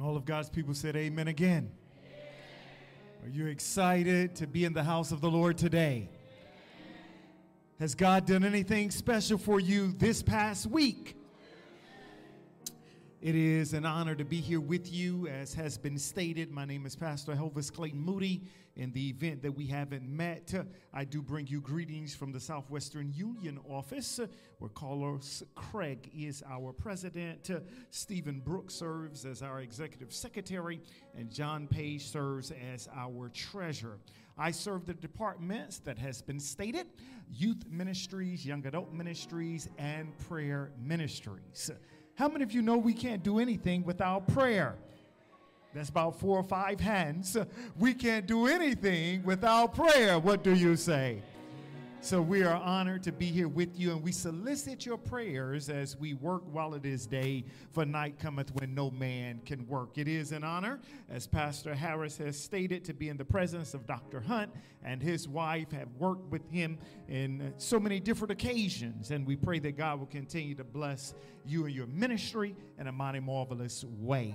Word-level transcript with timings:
And 0.00 0.08
all 0.08 0.16
of 0.16 0.24
God's 0.24 0.48
people 0.48 0.72
said, 0.72 0.96
Amen 0.96 1.28
again. 1.28 1.70
Are 3.22 3.28
you 3.28 3.48
excited 3.48 4.34
to 4.36 4.46
be 4.46 4.64
in 4.64 4.72
the 4.72 4.82
house 4.82 5.12
of 5.12 5.20
the 5.20 5.30
Lord 5.30 5.58
today? 5.58 6.08
Has 7.78 7.94
God 7.94 8.24
done 8.24 8.42
anything 8.42 8.90
special 8.90 9.36
for 9.36 9.60
you 9.60 9.92
this 9.92 10.22
past 10.22 10.66
week? 10.66 11.19
It 13.20 13.34
is 13.34 13.74
an 13.74 13.84
honor 13.84 14.14
to 14.14 14.24
be 14.24 14.40
here 14.40 14.60
with 14.60 14.90
you. 14.90 15.28
As 15.28 15.52
has 15.52 15.76
been 15.76 15.98
stated, 15.98 16.50
my 16.50 16.64
name 16.64 16.86
is 16.86 16.96
Pastor 16.96 17.34
Elvis 17.34 17.70
Clayton 17.70 18.00
Moody. 18.00 18.44
In 18.76 18.92
the 18.92 19.10
event 19.10 19.42
that 19.42 19.52
we 19.52 19.66
haven't 19.66 20.08
met, 20.08 20.54
I 20.94 21.04
do 21.04 21.20
bring 21.20 21.46
you 21.46 21.60
greetings 21.60 22.14
from 22.14 22.32
the 22.32 22.40
Southwestern 22.40 23.12
Union 23.12 23.60
office, 23.68 24.20
where 24.58 24.70
Carlos 24.70 25.42
Craig 25.54 26.10
is 26.16 26.42
our 26.48 26.72
president. 26.72 27.50
Stephen 27.90 28.40
Brooks 28.40 28.72
serves 28.72 29.26
as 29.26 29.42
our 29.42 29.60
executive 29.60 30.14
secretary, 30.14 30.80
and 31.14 31.30
John 31.30 31.66
Page 31.66 32.08
serves 32.08 32.54
as 32.72 32.88
our 32.96 33.28
treasurer. 33.34 33.98
I 34.38 34.50
serve 34.50 34.86
the 34.86 34.94
departments 34.94 35.78
that 35.80 35.98
has 35.98 36.22
been 36.22 36.40
stated 36.40 36.86
youth 37.30 37.64
ministries, 37.68 38.46
young 38.46 38.66
adult 38.66 38.94
ministries, 38.94 39.68
and 39.76 40.16
prayer 40.26 40.72
ministries. 40.82 41.70
How 42.20 42.28
many 42.28 42.44
of 42.44 42.52
you 42.52 42.60
know 42.60 42.76
we 42.76 42.92
can't 42.92 43.22
do 43.22 43.38
anything 43.38 43.82
without 43.82 44.28
prayer? 44.28 44.74
That's 45.72 45.88
about 45.88 46.20
four 46.20 46.36
or 46.36 46.42
five 46.42 46.78
hands. 46.78 47.34
We 47.78 47.94
can't 47.94 48.26
do 48.26 48.46
anything 48.46 49.22
without 49.22 49.74
prayer. 49.74 50.18
What 50.18 50.44
do 50.44 50.54
you 50.54 50.76
say? 50.76 51.22
So 52.02 52.22
we 52.22 52.42
are 52.42 52.56
honored 52.56 53.02
to 53.04 53.12
be 53.12 53.26
here 53.26 53.48
with 53.48 53.78
you, 53.78 53.92
and 53.92 54.02
we 54.02 54.10
solicit 54.10 54.86
your 54.86 54.96
prayers 54.96 55.68
as 55.68 55.98
we 55.98 56.14
work 56.14 56.42
while 56.50 56.72
it 56.72 56.86
is 56.86 57.06
day, 57.06 57.44
for 57.72 57.84
night 57.84 58.18
cometh 58.18 58.54
when 58.54 58.74
no 58.74 58.90
man 58.90 59.40
can 59.44 59.66
work. 59.66 59.98
It 59.98 60.08
is 60.08 60.32
an 60.32 60.42
honor, 60.42 60.80
as 61.10 61.26
Pastor 61.26 61.74
Harris 61.74 62.16
has 62.16 62.38
stated, 62.38 62.86
to 62.86 62.94
be 62.94 63.10
in 63.10 63.18
the 63.18 63.24
presence 63.24 63.74
of 63.74 63.86
Dr. 63.86 64.20
Hunt 64.20 64.50
and 64.82 65.02
his 65.02 65.28
wife 65.28 65.70
have 65.72 65.88
worked 65.98 66.30
with 66.30 66.48
him 66.50 66.78
in 67.08 67.52
so 67.58 67.78
many 67.78 68.00
different 68.00 68.32
occasions, 68.32 69.10
and 69.10 69.26
we 69.26 69.36
pray 69.36 69.58
that 69.58 69.76
God 69.76 69.98
will 69.98 70.06
continue 70.06 70.54
to 70.54 70.64
bless 70.64 71.14
you 71.46 71.66
and 71.66 71.74
your 71.74 71.86
ministry 71.86 72.54
in 72.78 72.86
a 72.86 72.92
mighty, 72.92 73.20
marvelous 73.20 73.84
way. 73.84 74.34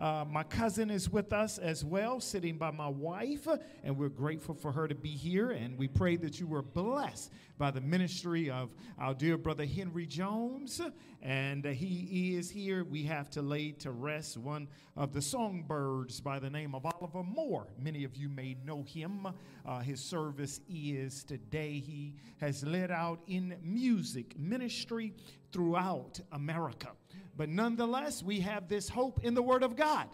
Uh, 0.00 0.24
my 0.28 0.42
cousin 0.42 0.90
is 0.90 1.08
with 1.08 1.32
us 1.32 1.58
as 1.58 1.84
well, 1.84 2.20
sitting 2.20 2.58
by 2.58 2.70
my 2.70 2.88
wife, 2.88 3.46
and 3.82 3.96
we're 3.96 4.08
grateful 4.08 4.54
for 4.54 4.72
her 4.72 4.88
to 4.88 4.94
be 4.94 5.10
here. 5.10 5.52
And 5.52 5.78
we 5.78 5.88
pray 5.88 6.16
that 6.16 6.40
you 6.40 6.46
were 6.46 6.62
blessed 6.62 7.32
by 7.58 7.70
the 7.70 7.80
ministry 7.80 8.50
of 8.50 8.74
our 8.98 9.14
dear 9.14 9.38
brother 9.38 9.64
Henry 9.64 10.06
Jones. 10.06 10.80
And 11.22 11.64
uh, 11.64 11.70
he 11.70 12.36
is 12.36 12.50
here. 12.50 12.84
We 12.84 13.04
have 13.04 13.30
to 13.30 13.42
lay 13.42 13.70
to 13.72 13.92
rest 13.92 14.36
one 14.36 14.68
of 14.96 15.12
the 15.12 15.22
songbirds 15.22 16.20
by 16.20 16.38
the 16.38 16.50
name 16.50 16.74
of 16.74 16.84
Oliver 16.84 17.22
Moore. 17.22 17.68
Many 17.78 18.04
of 18.04 18.16
you 18.16 18.28
may 18.28 18.56
know 18.64 18.82
him. 18.82 19.28
Uh, 19.64 19.78
his 19.78 20.00
service 20.00 20.60
is 20.68 21.24
today. 21.24 21.78
He 21.78 22.16
has 22.40 22.64
led 22.64 22.90
out 22.90 23.20
in 23.26 23.56
music 23.62 24.38
ministry 24.38 25.14
throughout 25.54 26.20
America. 26.32 26.88
But 27.36 27.48
nonetheless, 27.48 28.22
we 28.24 28.40
have 28.40 28.68
this 28.68 28.88
hope 28.88 29.20
in 29.22 29.34
the 29.34 29.42
Word 29.42 29.62
of 29.62 29.76
God 29.76 30.08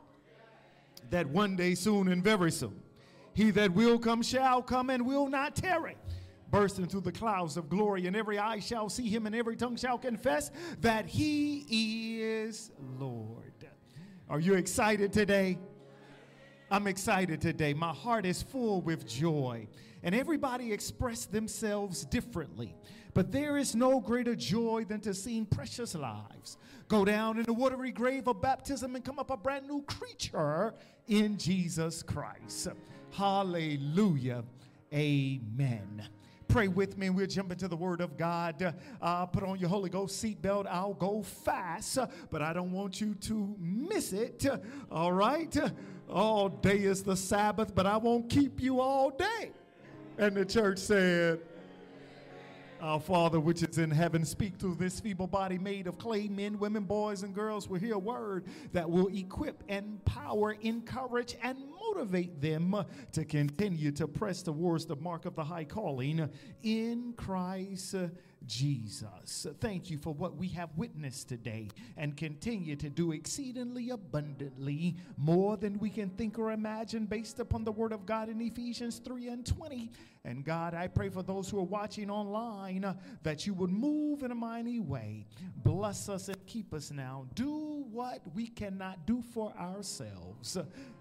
that 1.09 1.27
one 1.27 1.57
day 1.57 1.75
soon 1.75 2.09
and 2.09 2.23
very 2.23 2.53
soon, 2.53 2.83
he 3.33 3.51
that 3.53 3.73
will 3.73 3.99
come 3.99 4.23
shall 4.23 4.61
come 4.61 4.91
and 4.91 5.05
will 5.07 5.29
not 5.29 5.57
tarry. 5.57 5.97
Bursting 6.51 6.87
through 6.87 7.03
the 7.03 7.13
clouds 7.13 7.57
of 7.57 7.69
glory, 7.69 8.07
and 8.07 8.17
every 8.17 8.39
eye 8.39 8.59
shall 8.59 8.89
see 8.89 9.09
him, 9.09 9.25
and 9.25 9.35
every 9.35 9.57
tongue 9.57 9.77
shall 9.77 9.97
confess 9.97 10.51
that 10.81 11.07
he 11.07 12.21
is 12.21 12.73
Lord. 12.99 13.55
Are 14.29 14.41
you 14.41 14.55
excited 14.55 15.13
today? 15.13 15.59
I'm 16.71 16.87
excited 16.87 17.41
today. 17.41 17.73
My 17.73 17.93
heart 17.93 18.27
is 18.27 18.43
full 18.43 18.81
with 18.83 19.07
joy. 19.07 19.69
And 20.03 20.15
everybody 20.15 20.73
expressed 20.73 21.31
themselves 21.31 22.05
differently. 22.05 22.75
But 23.15 23.32
there 23.32 23.56
is 23.56 23.75
no 23.75 24.00
greater 24.00 24.34
joy 24.34 24.84
than 24.87 25.00
to 25.00 25.15
see 25.15 25.44
precious 25.44 25.94
lives 25.94 26.56
go 26.88 27.04
down 27.04 27.38
in 27.38 27.44
the 27.44 27.53
watery 27.53 27.93
grave 27.93 28.26
of 28.26 28.41
baptism 28.41 28.97
and 28.97 29.04
come 29.04 29.19
up 29.19 29.31
a 29.31 29.37
brand 29.37 29.66
new 29.69 29.82
creature 29.82 30.75
in 31.06 31.38
Jesus 31.38 32.03
Christ. 32.03 32.69
Hallelujah. 33.12 34.44
Amen. 34.93 36.09
Pray 36.49 36.66
with 36.66 36.99
me 36.99 37.06
and 37.06 37.15
we'll 37.15 37.28
jump 37.28 37.53
into 37.53 37.69
the 37.69 37.76
Word 37.76 38.00
of 38.00 38.16
God. 38.16 38.75
Uh, 39.00 39.26
put 39.26 39.44
on 39.44 39.60
your 39.60 39.69
Holy 39.69 39.88
Ghost 39.88 40.22
seatbelt. 40.22 40.66
I'll 40.69 40.94
go 40.94 41.22
fast, 41.22 41.99
but 42.28 42.43
I 42.43 42.53
don't 42.53 42.72
want 42.72 43.00
you 43.00 43.15
to 43.15 43.54
miss 43.60 44.12
it. 44.12 44.44
All 44.91 45.12
right? 45.12 45.56
All 46.09 46.49
day 46.49 46.78
is 46.78 47.04
the 47.04 47.16
Sabbath, 47.16 47.72
but 47.72 47.87
I 47.87 47.97
won't 47.97 48.28
keep 48.28 48.60
you 48.60 48.81
all 48.81 49.10
day. 49.10 49.53
And 50.19 50.37
the 50.37 50.44
church 50.44 50.78
said, 50.78 51.41
our 52.81 53.01
Father 53.01 53.39
which 53.41 53.63
is 53.63 53.79
in 53.79 53.91
heaven, 53.91 54.25
speak 54.25 54.57
through 54.57 54.77
this 54.77 55.01
feeble 55.01 55.27
body 55.27 55.59
made 55.59 55.87
of 55.87 55.99
clay, 55.99 56.29
men, 56.29 56.59
women, 56.59 56.85
boys, 56.85 57.23
and 57.23 57.35
girls 57.35 57.69
will 57.69 57.79
hear 57.79 57.95
a 57.95 57.99
word 57.99 58.45
that 58.73 58.89
will 58.89 59.09
equip, 59.09 59.63
empower, 59.69 60.53
encourage, 60.63 61.37
and 61.43 61.59
motivate 61.81 62.41
them 62.41 62.75
to 63.13 63.25
continue 63.25 63.91
to 63.93 64.07
press 64.09 64.43
towards 64.43 64.87
the 64.87 64.97
mark 64.97 65.27
of 65.27 65.35
the 65.35 65.45
high 65.45 65.65
calling 65.65 66.29
in 66.63 67.13
Christ 67.17 67.95
Jesus. 68.47 69.47
Thank 69.61 69.91
you 69.91 69.99
for 69.99 70.15
what 70.15 70.37
we 70.37 70.49
have 70.49 70.71
witnessed 70.77 71.28
today 71.28 71.69
and 71.97 72.17
continue 72.17 72.77
to 72.77 72.89
do 72.89 73.12
exceedingly 73.12 73.91
abundantly 73.91 74.97
more 75.17 75.56
than 75.56 75.78
we 75.78 75.91
can 75.91 76.11
think 76.11 76.39
or 76.39 76.53
imagine 76.53 77.06
based 77.06 77.41
upon 77.41 77.65
the 77.65 77.73
word 77.73 77.93
of 77.93 78.06
God 78.06 78.29
in 78.29 78.41
Ephesians 78.41 78.99
3 78.99 79.29
and 79.29 79.47
20. 79.47 79.91
And 80.25 80.45
God, 80.45 80.75
I 80.75 80.89
pray 80.89 81.09
for 81.09 81.23
those 81.23 81.49
who 81.49 81.59
are 81.59 81.65
watching 81.65 82.11
online 82.11 82.95
that 83.23 83.47
you 83.47 83.55
would 83.55 83.71
move 83.71 84.23
in 84.23 84.31
a 84.31 84.34
mighty 84.34 84.81
way. 84.81 85.27
Bless 85.56 86.09
us 86.09 86.29
and 86.29 86.47
keep 86.47 86.75
us 86.75 86.91
now. 86.91 87.27
Do 87.34 87.84
what 87.91 88.21
we 88.34 88.49
cannot 88.49 89.06
do 89.06 89.23
for 89.33 89.53
ourselves. 89.59 90.59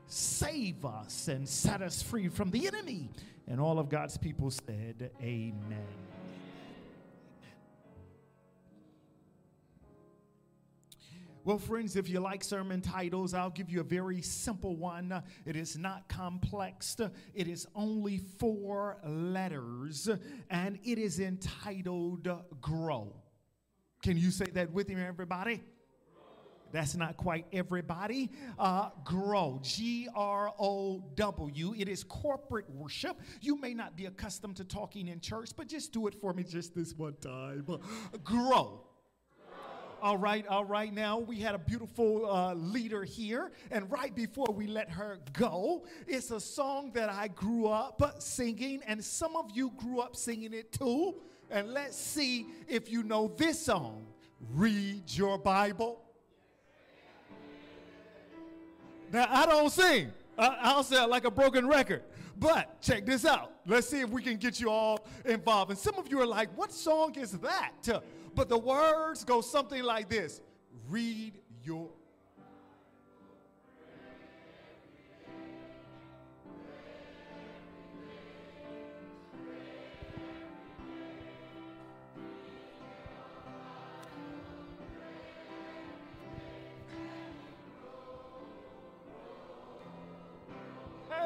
Save 0.07 0.85
us 0.85 1.27
and 1.27 1.47
set 1.47 1.81
us 1.81 2.01
free 2.01 2.29
from 2.29 2.49
the 2.51 2.67
enemy. 2.67 3.09
And 3.47 3.59
all 3.59 3.79
of 3.79 3.89
God's 3.89 4.17
people 4.17 4.51
said, 4.51 5.11
Amen. 5.21 6.08
Well, 11.45 11.57
friends, 11.57 11.95
if 11.95 12.09
you 12.09 12.19
like 12.19 12.43
sermon 12.43 12.81
titles, 12.81 13.33
I'll 13.33 13.49
give 13.49 13.69
you 13.69 13.79
a 13.79 13.83
very 13.83 14.21
simple 14.21 14.75
one. 14.75 15.23
It 15.45 15.55
is 15.55 15.77
not 15.77 16.07
complex, 16.09 16.97
it 17.33 17.47
is 17.47 17.65
only 17.73 18.17
four 18.37 18.97
letters, 19.05 20.09
and 20.49 20.77
it 20.83 20.99
is 20.99 21.19
entitled 21.19 22.27
Grow. 22.61 23.15
Can 24.03 24.17
you 24.17 24.31
say 24.31 24.45
that 24.53 24.71
with 24.71 24.89
me, 24.89 25.01
everybody? 25.01 25.61
That's 26.71 26.95
not 26.95 27.17
quite 27.17 27.47
everybody. 27.51 28.29
Uh, 28.59 28.89
grow. 29.03 29.59
G 29.63 30.07
R 30.13 30.53
O 30.59 31.03
W. 31.15 31.73
It 31.75 31.89
is 31.89 32.03
corporate 32.03 32.69
worship. 32.69 33.19
You 33.41 33.59
may 33.59 33.73
not 33.73 33.97
be 33.97 34.05
accustomed 34.05 34.57
to 34.57 34.63
talking 34.63 35.07
in 35.07 35.19
church, 35.19 35.49
but 35.57 35.67
just 35.67 35.91
do 35.93 36.05
it 36.05 36.13
for 36.21 36.31
me 36.31 36.43
just 36.43 36.75
this 36.75 36.93
one 36.93 37.15
time. 37.21 37.65
Grow. 38.23 38.83
All 40.01 40.17
right, 40.17 40.47
all 40.47 40.63
right. 40.63 40.93
Now 40.93 41.19
we 41.19 41.37
had 41.37 41.55
a 41.55 41.57
beautiful 41.57 42.29
uh, 42.29 42.53
leader 42.53 43.03
here, 43.03 43.51
and 43.69 43.91
right 43.91 44.15
before 44.15 44.47
we 44.53 44.65
let 44.65 44.89
her 44.89 45.19
go, 45.33 45.83
it's 46.07 46.31
a 46.31 46.39
song 46.39 46.91
that 46.93 47.09
I 47.09 47.27
grew 47.27 47.67
up 47.67 48.01
singing, 48.19 48.81
and 48.87 49.03
some 49.03 49.35
of 49.35 49.51
you 49.53 49.71
grew 49.75 49.99
up 49.99 50.15
singing 50.15 50.53
it 50.53 50.71
too. 50.71 51.15
And 51.51 51.73
let's 51.73 51.97
see 51.97 52.45
if 52.67 52.89
you 52.89 53.03
know 53.03 53.33
this 53.35 53.59
song. 53.65 54.05
Read 54.53 55.03
your 55.07 55.37
Bible. 55.37 56.01
Now 59.11 59.27
I 59.29 59.45
don't 59.45 59.71
sing. 59.71 60.11
I, 60.37 60.75
will 60.75 60.83
sound 60.83 61.11
like 61.11 61.25
a 61.25 61.31
broken 61.31 61.67
record. 61.67 62.03
But 62.37 62.81
check 62.81 63.05
this 63.05 63.25
out. 63.25 63.51
Let's 63.65 63.89
see 63.89 63.99
if 63.99 64.09
we 64.09 64.21
can 64.21 64.37
get 64.37 64.61
you 64.61 64.69
all 64.69 65.05
involved. 65.25 65.71
And 65.71 65.79
some 65.79 65.95
of 65.95 66.09
you 66.09 66.21
are 66.21 66.25
like, 66.25 66.57
what 66.57 66.71
song 66.71 67.15
is 67.15 67.33
that? 67.33 68.01
But 68.35 68.49
the 68.49 68.57
words 68.57 69.23
go 69.23 69.41
something 69.41 69.83
like 69.83 70.09
this 70.09 70.41
Read 70.89 71.33
your 71.63 71.89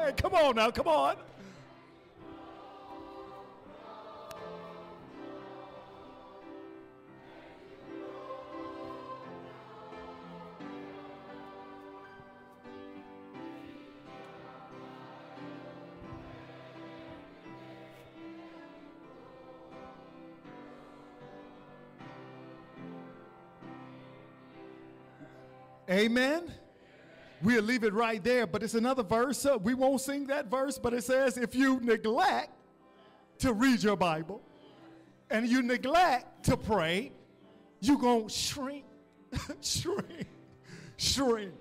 Hey, 0.04 0.12
come 0.16 0.34
on 0.34 0.56
now, 0.56 0.70
come 0.70 0.88
on. 0.88 1.16
Amen. 25.90 26.50
We'll 27.42 27.62
leave 27.62 27.84
it 27.84 27.92
right 27.92 28.22
there, 28.24 28.46
but 28.46 28.62
it's 28.62 28.74
another 28.74 29.02
verse. 29.02 29.46
We 29.62 29.74
won't 29.74 30.00
sing 30.00 30.26
that 30.28 30.46
verse, 30.46 30.78
but 30.78 30.94
it 30.94 31.04
says, 31.04 31.36
if 31.36 31.54
you 31.54 31.78
neglect 31.80 32.50
to 33.38 33.52
read 33.52 33.82
your 33.82 33.96
Bible 33.96 34.40
and 35.30 35.46
you 35.46 35.62
neglect 35.62 36.46
to 36.46 36.56
pray, 36.56 37.12
you're 37.80 37.98
going 37.98 38.28
to 38.28 38.32
shrink, 38.32 38.84
shrink, 39.60 40.26
shrink. 40.96 41.52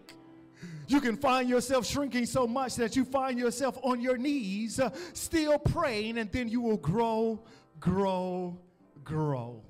You 0.88 1.02
can 1.02 1.18
find 1.18 1.50
yourself 1.50 1.86
shrinking 1.86 2.28
so 2.28 2.48
much 2.48 2.76
that 2.76 2.96
you 2.96 3.04
find 3.04 3.38
yourself 3.38 3.78
on 3.84 4.00
your 4.00 4.18
knees, 4.18 4.80
uh, 4.80 4.90
still 5.14 5.58
praying, 5.58 6.18
and 6.18 6.32
then 6.32 6.48
you 6.48 6.62
will 6.62 6.78
grow, 6.78 7.42
grow, 7.80 8.58
grow. 9.04 9.62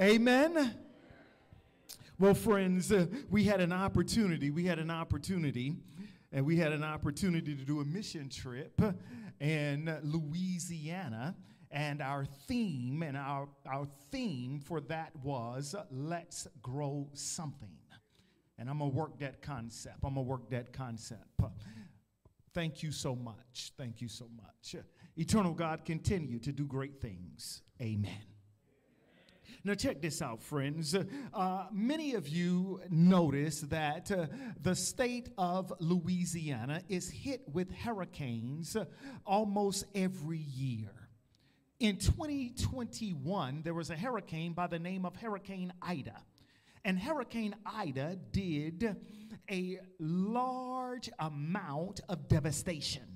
Amen. 0.00 0.74
Well, 2.18 2.32
friends, 2.32 2.90
uh, 2.92 3.08
we 3.28 3.44
had 3.44 3.60
an 3.60 3.72
opportunity. 3.72 4.50
We 4.50 4.64
had 4.64 4.78
an 4.78 4.90
opportunity, 4.90 5.74
and 6.32 6.46
we 6.46 6.56
had 6.56 6.72
an 6.72 6.82
opportunity 6.82 7.54
to 7.54 7.62
do 7.62 7.80
a 7.80 7.84
mission 7.84 8.30
trip 8.30 8.80
in 9.38 9.94
Louisiana. 10.02 11.36
And 11.70 12.00
our 12.00 12.24
theme, 12.24 13.02
and 13.02 13.18
our, 13.18 13.48
our 13.66 13.86
theme 14.10 14.60
for 14.60 14.80
that 14.82 15.14
was 15.22 15.74
let's 15.90 16.46
grow 16.62 17.10
something. 17.12 17.76
And 18.58 18.70
I'm 18.70 18.78
gonna 18.78 18.92
work 18.92 19.18
that 19.18 19.42
concept. 19.42 19.98
I'm 20.02 20.14
gonna 20.14 20.22
work 20.22 20.48
that 20.48 20.72
concept. 20.72 21.42
Thank 22.54 22.82
you 22.82 22.92
so 22.92 23.14
much. 23.14 23.72
Thank 23.76 24.00
you 24.00 24.08
so 24.08 24.30
much. 24.34 24.82
Eternal 25.18 25.52
God, 25.52 25.84
continue 25.84 26.38
to 26.38 26.52
do 26.52 26.64
great 26.64 26.98
things. 26.98 27.60
Amen. 27.82 28.35
Now, 29.66 29.74
check 29.74 30.00
this 30.00 30.22
out, 30.22 30.40
friends. 30.44 30.94
Uh, 31.34 31.66
many 31.72 32.14
of 32.14 32.28
you 32.28 32.80
notice 32.88 33.62
that 33.62 34.12
uh, 34.12 34.26
the 34.62 34.76
state 34.76 35.30
of 35.36 35.72
Louisiana 35.80 36.82
is 36.88 37.10
hit 37.10 37.42
with 37.52 37.72
hurricanes 37.72 38.76
almost 39.26 39.86
every 39.92 40.38
year. 40.38 40.92
In 41.80 41.96
2021, 41.96 43.62
there 43.64 43.74
was 43.74 43.90
a 43.90 43.96
hurricane 43.96 44.52
by 44.52 44.68
the 44.68 44.78
name 44.78 45.04
of 45.04 45.16
Hurricane 45.16 45.72
Ida. 45.82 46.22
And 46.84 46.96
Hurricane 46.96 47.56
Ida 47.66 48.20
did 48.30 48.94
a 49.50 49.80
large 49.98 51.10
amount 51.18 52.02
of 52.08 52.28
devastation 52.28 53.15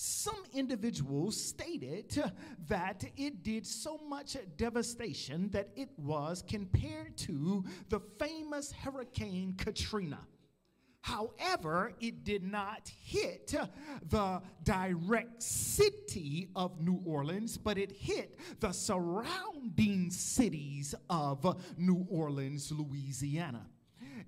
some 0.00 0.42
individuals 0.54 1.38
stated 1.38 2.22
that 2.68 3.04
it 3.18 3.42
did 3.42 3.66
so 3.66 3.98
much 4.08 4.34
devastation 4.56 5.50
that 5.50 5.68
it 5.76 5.90
was 5.98 6.42
compared 6.46 7.16
to 7.18 7.62
the 7.90 8.00
famous 8.18 8.72
Hurricane 8.72 9.54
Katrina. 9.58 10.20
However, 11.02 11.92
it 12.00 12.24
did 12.24 12.42
not 12.42 12.90
hit 13.04 13.54
the 14.08 14.40
direct 14.62 15.42
city 15.42 16.48
of 16.56 16.80
New 16.80 17.02
Orleans, 17.04 17.58
but 17.58 17.76
it 17.76 17.92
hit 17.92 18.38
the 18.58 18.72
surrounding 18.72 20.10
cities 20.10 20.94
of 21.10 21.62
New 21.76 22.06
Orleans, 22.08 22.72
Louisiana. 22.72 23.66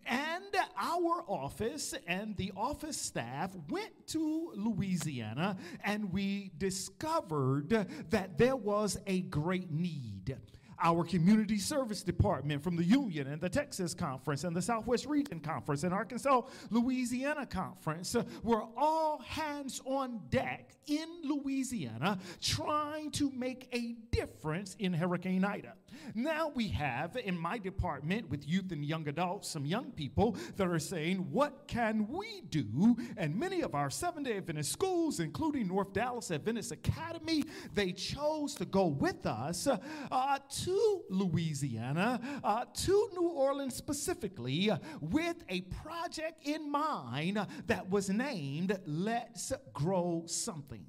And 0.06 0.44
our 0.76 1.24
office 1.28 1.94
and 2.06 2.36
the 2.36 2.52
office 2.56 3.00
staff 3.00 3.52
went 3.68 4.06
to 4.08 4.52
Louisiana 4.56 5.56
and 5.84 6.12
we 6.12 6.50
discovered 6.58 7.86
that 8.10 8.38
there 8.38 8.56
was 8.56 8.98
a 9.06 9.20
great 9.22 9.70
need 9.70 10.36
our 10.82 11.04
community 11.04 11.58
service 11.58 12.02
department 12.02 12.62
from 12.62 12.76
the 12.76 12.84
Union 12.84 13.28
and 13.28 13.40
the 13.40 13.48
Texas 13.48 13.94
Conference 13.94 14.44
and 14.44 14.54
the 14.54 14.60
Southwest 14.62 15.06
Region 15.06 15.38
Conference 15.38 15.84
and 15.84 15.94
Arkansas 15.94 16.42
Louisiana 16.70 17.46
Conference 17.46 18.16
were 18.42 18.64
all 18.76 19.20
hands 19.20 19.80
on 19.84 20.20
deck 20.28 20.72
in 20.86 21.06
Louisiana 21.22 22.18
trying 22.40 23.12
to 23.12 23.30
make 23.30 23.68
a 23.72 23.94
difference 24.10 24.74
in 24.78 24.92
Hurricane 24.92 25.44
Ida. 25.44 25.74
Now 26.14 26.50
we 26.54 26.68
have 26.68 27.16
in 27.16 27.38
my 27.38 27.58
department 27.58 28.28
with 28.28 28.48
youth 28.48 28.72
and 28.72 28.84
young 28.84 29.06
adults 29.08 29.48
some 29.48 29.64
young 29.64 29.92
people 29.92 30.36
that 30.56 30.66
are 30.66 30.78
saying, 30.78 31.18
What 31.30 31.66
can 31.68 32.08
we 32.08 32.42
do? 32.48 32.96
And 33.16 33.38
many 33.38 33.62
of 33.62 33.74
our 33.74 33.90
seven 33.90 34.22
day 34.22 34.36
Adventist 34.36 34.72
schools, 34.72 35.20
including 35.20 35.68
North 35.68 35.92
Dallas 35.92 36.30
Adventist 36.30 36.72
Academy, 36.72 37.44
they 37.74 37.92
chose 37.92 38.54
to 38.56 38.64
go 38.64 38.86
with 38.86 39.26
us 39.26 39.68
uh, 39.68 40.38
to 40.64 40.72
to 40.72 41.02
Louisiana, 41.10 42.20
uh, 42.42 42.64
to 42.72 43.10
New 43.14 43.28
Orleans 43.28 43.74
specifically, 43.74 44.70
uh, 44.70 44.78
with 45.00 45.36
a 45.48 45.62
project 45.62 46.46
in 46.46 46.70
mind 46.70 47.44
that 47.66 47.88
was 47.90 48.08
named 48.08 48.78
Let's 48.86 49.52
Grow 49.72 50.24
Something. 50.26 50.86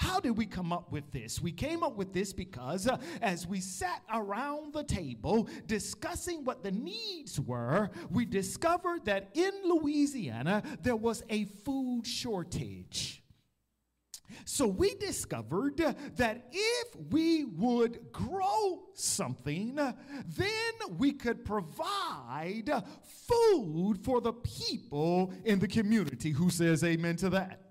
How 0.00 0.18
did 0.18 0.38
we 0.38 0.46
come 0.46 0.72
up 0.72 0.90
with 0.90 1.12
this? 1.12 1.42
We 1.42 1.52
came 1.52 1.82
up 1.82 1.94
with 1.94 2.14
this 2.14 2.32
because 2.32 2.88
uh, 2.88 2.96
as 3.20 3.46
we 3.46 3.60
sat 3.60 4.02
around 4.10 4.72
the 4.72 4.82
table 4.82 5.46
discussing 5.66 6.42
what 6.42 6.62
the 6.62 6.70
needs 6.70 7.38
were, 7.38 7.90
we 8.10 8.24
discovered 8.24 9.04
that 9.04 9.28
in 9.34 9.52
Louisiana 9.62 10.62
there 10.80 10.96
was 10.96 11.22
a 11.28 11.44
food 11.44 12.06
shortage. 12.06 13.22
So 14.46 14.66
we 14.66 14.94
discovered 14.94 15.76
that 16.16 16.46
if 16.50 16.96
we 17.10 17.44
would 17.44 18.10
grow 18.10 18.80
something, 18.94 19.74
then 19.74 20.72
we 20.96 21.12
could 21.12 21.44
provide 21.44 22.70
food 23.28 23.98
for 24.02 24.22
the 24.22 24.32
people 24.32 25.34
in 25.44 25.58
the 25.58 25.68
community. 25.68 26.30
Who 26.30 26.48
says 26.48 26.82
amen 26.84 27.16
to 27.16 27.28
that? 27.30 27.69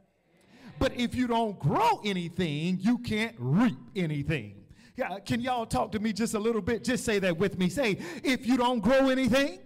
But 0.80 0.98
if 0.98 1.14
you 1.14 1.28
don't 1.28 1.60
grow 1.60 2.02
anything, 2.06 2.80
you 2.80 2.98
can't 3.00 3.36
reap 3.38 3.78
anything. 3.96 4.56
Yeah, 4.96 5.20
can 5.20 5.42
y'all 5.42 5.66
talk 5.66 5.92
to 5.92 6.00
me 6.00 6.14
just 6.14 6.34
a 6.34 6.40
little 6.40 6.62
bit? 6.62 6.84
Just 6.84 7.06
say 7.06 7.20
that 7.20 7.38
with 7.38 7.58
me. 7.58 7.70
Say, 7.70 8.00
if 8.24 8.48
you 8.48 8.58
don't 8.58 8.80
grow 8.80 9.10
anything, 9.10 9.60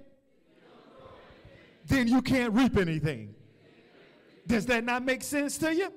then 1.85 2.07
you 2.07 2.21
can't 2.21 2.53
reap 2.53 2.77
anything. 2.77 3.33
Does 4.47 4.65
that 4.67 4.83
not 4.83 5.03
make 5.03 5.23
sense 5.23 5.57
to 5.59 5.73
you? 5.73 5.93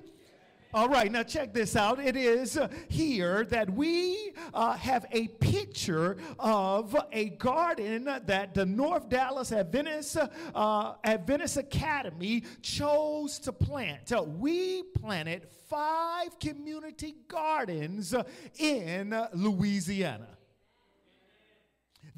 All 0.73 0.89
right, 0.89 1.09
now 1.09 1.23
check 1.23 1.53
this 1.53 1.77
out. 1.77 1.97
It 1.97 2.17
is 2.17 2.59
here 2.89 3.45
that 3.45 3.69
we 3.69 4.33
uh, 4.53 4.73
have 4.73 5.05
a 5.13 5.29
picture 5.29 6.17
of 6.39 6.93
a 7.13 7.29
garden 7.29 8.03
that 8.03 8.53
the 8.53 8.65
North 8.65 9.07
Dallas 9.07 9.53
Adventist, 9.53 10.17
uh, 10.53 10.93
Adventist 11.05 11.55
Academy 11.55 12.43
chose 12.61 13.39
to 13.39 13.53
plant. 13.53 14.11
Uh, 14.11 14.23
we 14.23 14.83
planted 14.83 15.47
five 15.69 16.37
community 16.37 17.15
gardens 17.29 18.13
in 18.59 19.17
Louisiana. 19.33 20.36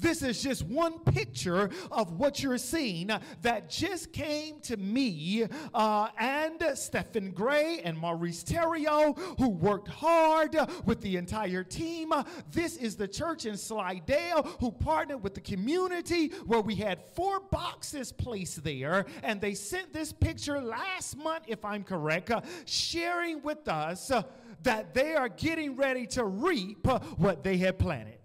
This 0.00 0.22
is 0.22 0.42
just 0.42 0.64
one 0.64 0.98
picture 1.00 1.68
of 1.92 2.18
what 2.18 2.42
you're 2.42 2.58
seeing 2.58 3.10
that 3.42 3.68
just 3.68 4.12
came 4.12 4.58
to 4.60 4.76
me 4.78 5.46
uh, 5.74 6.08
and 6.18 6.62
Stephen 6.74 7.32
Gray 7.32 7.80
and 7.84 7.98
Maurice 7.98 8.42
Terrio, 8.42 9.18
who 9.38 9.50
worked 9.50 9.88
hard 9.88 10.56
with 10.86 11.02
the 11.02 11.16
entire 11.16 11.62
team. 11.62 12.12
This 12.50 12.76
is 12.76 12.96
the 12.96 13.06
church 13.06 13.44
in 13.44 13.56
Slidell 13.56 14.42
who 14.58 14.72
partnered 14.72 15.22
with 15.22 15.34
the 15.34 15.40
community 15.40 16.28
where 16.46 16.60
we 16.60 16.74
had 16.74 17.02
four 17.14 17.40
boxes 17.40 18.10
placed 18.10 18.64
there, 18.64 19.04
and 19.22 19.40
they 19.40 19.54
sent 19.54 19.92
this 19.92 20.12
picture 20.12 20.60
last 20.60 21.16
month, 21.18 21.44
if 21.46 21.64
I'm 21.64 21.84
correct, 21.84 22.30
uh, 22.30 22.40
sharing 22.64 23.42
with 23.42 23.68
us 23.68 24.10
uh, 24.10 24.22
that 24.62 24.94
they 24.94 25.14
are 25.14 25.28
getting 25.28 25.76
ready 25.76 26.06
to 26.06 26.24
reap 26.24 26.86
what 27.18 27.44
they 27.44 27.58
had 27.58 27.78
planted. 27.78 28.19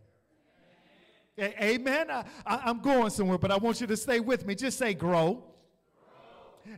Amen. 1.38 2.10
I, 2.46 2.70
am 2.70 2.80
going 2.80 3.10
somewhere, 3.10 3.38
but 3.38 3.52
I 3.52 3.58
want 3.58 3.82
you 3.82 3.88
to 3.88 3.98
stay 3.98 4.20
with 4.20 4.46
me. 4.46 4.56
Just 4.56 4.78
say 4.78 4.94
grow. 4.94 5.44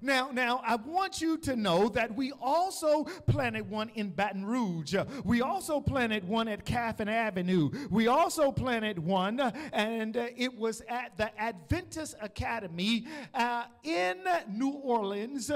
Now, 0.02 0.30
now 0.32 0.62
I 0.66 0.76
want 0.76 1.22
you 1.22 1.38
to 1.40 1.56
know 1.56 1.90
that 1.90 2.16
we 2.16 2.32
also 2.42 3.04
planted 3.04 3.70
one 3.70 3.90
in 3.96 4.10
Baton 4.10 4.46
Rouge. 4.46 4.96
We 5.24 5.42
also 5.42 5.80
planted 5.80 6.28
one 6.28 6.48
at 6.48 6.66
Caffin 6.66 7.10
Avenue. 7.10 7.70
We 7.90 8.08
also 8.08 8.52
planted 8.52 9.00
one, 9.00 9.40
and 9.74 10.16
it 10.16 10.58
was 10.58 10.82
at 10.88 11.18
the 11.18 11.38
Adventist 11.40 12.16
Academy 12.22 13.06
uh, 13.34 13.66
in 13.84 14.18
New 14.50 14.72
Orleans 14.72 15.52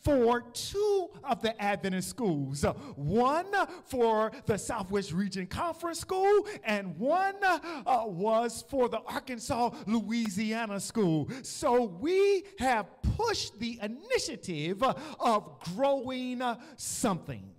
for 0.00 0.42
two 0.52 1.10
of 1.24 1.42
the 1.42 1.60
Adventist 1.60 2.08
schools. 2.08 2.64
One 2.96 3.52
for 3.84 4.32
the 4.46 4.56
Southwest 4.56 5.12
Region 5.12 5.46
Conference 5.46 6.00
School, 6.00 6.46
and 6.64 6.96
one 6.98 7.34
uh, 7.42 8.04
was 8.06 8.64
for 8.68 8.88
the 8.88 9.00
Arkansas 9.00 9.70
Louisiana 9.86 10.80
School. 10.80 11.28
So 11.42 11.84
we 12.00 12.44
have 12.58 12.86
pushed 13.02 13.58
the 13.58 13.67
initiative 13.76 14.82
of 14.82 15.60
growing 15.74 16.40
something. 16.76 17.50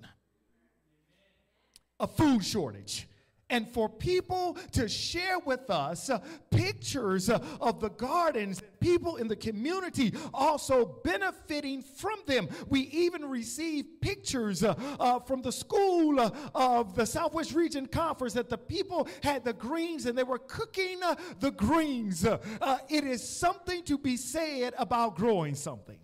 A 2.00 2.08
food 2.08 2.46
shortage 2.46 3.09
and 3.50 3.68
for 3.68 3.90
people 3.90 4.58
to 4.74 4.88
share 4.88 5.40
with 5.40 5.70
us 5.70 6.10
uh, 6.10 6.20
pictures 6.52 7.30
uh, 7.30 7.40
of 7.60 7.80
the 7.80 7.90
gardens, 7.90 8.62
people 8.80 9.18
in 9.18 9.28
the 9.28 9.36
community 9.36 10.14
also 10.34 11.00
benefiting 11.04 11.82
from 11.82 12.20
them. 12.26 12.48
We 12.70 12.82
even 12.82 13.26
received 13.26 14.02
pictures 14.02 14.64
uh, 14.64 14.76
uh 15.00 15.20
from 15.20 15.42
the 15.42 15.52
school 15.52 16.20
of 16.56 16.96
the 16.96 17.06
Southwest 17.06 17.54
Region 17.54 17.86
Conference 17.86 18.34
that 18.34 18.50
the 18.50 18.58
people 18.58 19.08
had 19.24 19.44
the 19.44 19.54
greens 19.54 20.06
and 20.06 20.18
they 20.18 20.24
were 20.24 20.40
cooking 20.40 21.00
the 21.40 21.52
greens. 21.52 22.26
it 22.26 23.04
is 23.04 23.28
something 23.28 23.84
to 23.84 23.98
be 23.98 24.18
said 24.18 24.74
about 24.78 25.16
growing 25.16 25.56
something. 25.56 25.98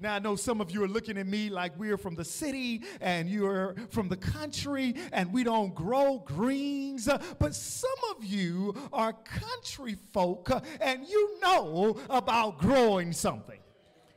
Now, 0.00 0.14
I 0.14 0.20
know 0.20 0.36
some 0.36 0.60
of 0.60 0.70
you 0.70 0.84
are 0.84 0.88
looking 0.88 1.18
at 1.18 1.26
me 1.26 1.50
like 1.50 1.76
we're 1.76 1.96
from 1.96 2.14
the 2.14 2.24
city 2.24 2.84
and 3.00 3.28
you're 3.28 3.74
from 3.90 4.08
the 4.08 4.16
country 4.16 4.94
and 5.12 5.32
we 5.32 5.42
don't 5.42 5.74
grow 5.74 6.22
greens, 6.24 7.08
but 7.40 7.52
some 7.52 7.90
of 8.16 8.24
you 8.24 8.76
are 8.92 9.12
country 9.12 9.96
folk 10.12 10.50
and 10.80 11.04
you 11.04 11.40
know 11.42 11.98
about 12.08 12.58
growing 12.58 13.12
something. 13.12 13.58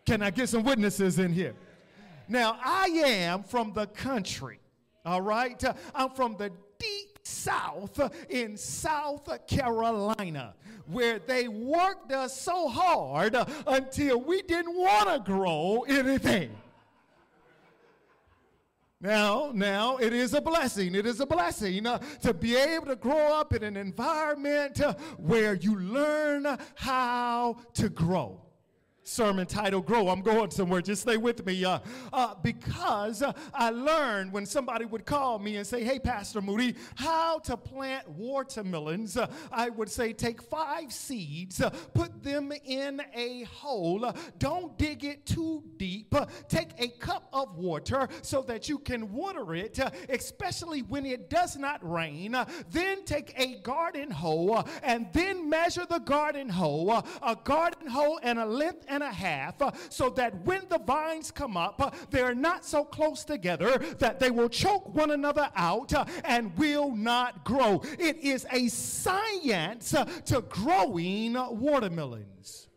Can 0.06 0.22
I 0.22 0.30
get 0.30 0.50
some 0.50 0.62
witnesses 0.62 1.18
in 1.18 1.34
here? 1.34 1.56
Now, 2.28 2.60
I 2.64 2.86
am 3.04 3.42
from 3.42 3.74
the 3.74 3.88
country, 3.88 4.60
all 5.04 5.24
right? 5.24 5.64
I'm 5.96 6.12
from 6.12 6.38
the 6.38 6.52
deep 6.78 7.11
south 7.32 8.00
in 8.30 8.58
South 8.58 9.30
Carolina 9.48 10.54
where 10.88 11.20
they 11.20 11.48
worked 11.48 12.12
us 12.12 12.40
so 12.40 12.68
hard 12.68 13.36
until 13.68 14.20
we 14.20 14.42
didn't 14.42 14.76
want 14.76 15.10
to 15.10 15.32
grow 15.32 15.86
anything. 15.88 16.52
Now, 19.00 19.52
now, 19.52 19.98
it 19.98 20.14
is 20.14 20.36
a 20.36 20.42
blessing. 20.42 20.94
It 20.94 21.08
is 21.08 21.20
a 21.22 21.26
blessing 21.26 21.88
uh, 21.88 21.98
to 22.22 22.36
be 22.36 22.56
able 22.56 22.86
to 22.86 22.96
grow 22.96 23.34
up 23.40 23.52
in 23.52 23.64
an 23.64 23.76
environment 23.76 24.80
uh, 24.80 24.94
where 25.18 25.56
you 25.56 25.80
learn 25.80 26.46
how 26.76 27.58
to 27.74 27.90
grow 27.90 28.40
sermon 29.12 29.46
title 29.46 29.82
grow 29.82 30.08
i'm 30.08 30.22
going 30.22 30.50
somewhere. 30.50 30.82
Just 30.82 31.02
stay 31.02 31.18
with 31.18 31.46
me 31.46 31.66
uh, 31.66 31.80
uh, 32.14 32.36
because 32.42 33.22
uh, 33.22 33.34
i 33.54 33.70
learned 33.70 34.32
when 34.32 34.46
somebody 34.46 34.86
would 34.86 35.06
call 35.06 35.38
me 35.38 35.58
and 35.58 35.68
say 35.68 35.84
hey 35.84 36.00
pastor 36.00 36.42
moody 36.42 36.76
how 36.96 37.40
to 37.40 37.58
plant 37.58 38.08
watermelons 38.10 39.18
uh, 39.18 39.28
i 39.52 39.70
would 39.70 39.90
say 39.90 40.14
take 40.14 40.42
five 40.42 40.92
seeds 40.94 41.62
uh, 41.62 41.70
put 41.94 42.24
them 42.24 42.54
in 42.66 43.02
a 43.14 43.44
hole. 43.44 44.14
Don't 44.40 44.78
dig 44.78 45.04
it 45.04 45.26
too 45.26 45.64
deep. 45.78 46.16
Take 46.48 46.70
a 46.80 46.88
cup 46.88 47.28
of 47.34 47.58
water 47.58 48.08
so 48.22 48.42
that 48.44 48.70
you 48.70 48.80
can 48.80 49.12
water 49.12 49.54
it 49.54 49.80
especially 50.10 50.82
when 50.84 51.06
it 51.06 51.30
does 51.30 51.58
not 51.58 51.80
rain. 51.90 52.38
Then 52.72 53.04
take 53.06 53.34
a 53.38 53.60
garden 53.62 54.12
hoe 54.12 54.64
and 54.84 55.08
then 55.14 55.50
measure 55.50 55.86
the 55.86 56.00
garden 56.00 56.50
hoe 56.50 57.04
a 57.22 57.36
garden 57.44 57.88
hoe 57.88 58.20
and 58.24 58.40
a 58.40 58.46
length 58.46 58.86
and 58.88 59.01
a 59.02 59.12
half 59.12 59.62
uh, 59.62 59.72
so 59.90 60.10
that 60.12 60.46
when 60.46 60.62
the 60.70 60.80
vines 60.80 61.32
come 61.32 61.58
up, 61.58 61.82
uh, 61.82 61.92
they're 62.10 62.36
not 62.36 62.66
so 62.66 62.84
close 62.84 63.24
together 63.24 63.78
that 64.00 64.20
they 64.20 64.32
will 64.32 64.50
choke 64.50 64.94
one 64.94 65.12
another 65.12 65.50
out 65.56 65.94
uh, 65.94 66.06
and 66.24 66.56
will 66.58 66.96
not 66.96 67.44
grow. 67.44 67.82
It 68.00 68.18
is 68.18 68.46
a 68.52 68.68
science 68.68 69.96
to 70.26 70.42
growing 70.50 71.34
watermelons. 71.34 72.68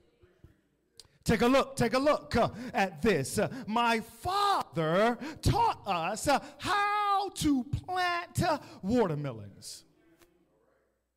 Take 1.24 1.40
a 1.40 1.46
look, 1.46 1.74
take 1.74 1.94
a 1.94 1.98
look 1.98 2.36
uh, 2.36 2.50
at 2.74 3.00
this. 3.00 3.38
Uh, 3.38 3.48
my 3.66 4.00
father 4.00 5.16
taught 5.40 5.80
us 5.86 6.28
uh, 6.28 6.38
how 6.58 7.30
to 7.30 7.64
plant 7.64 8.42
watermelons. 8.82 9.84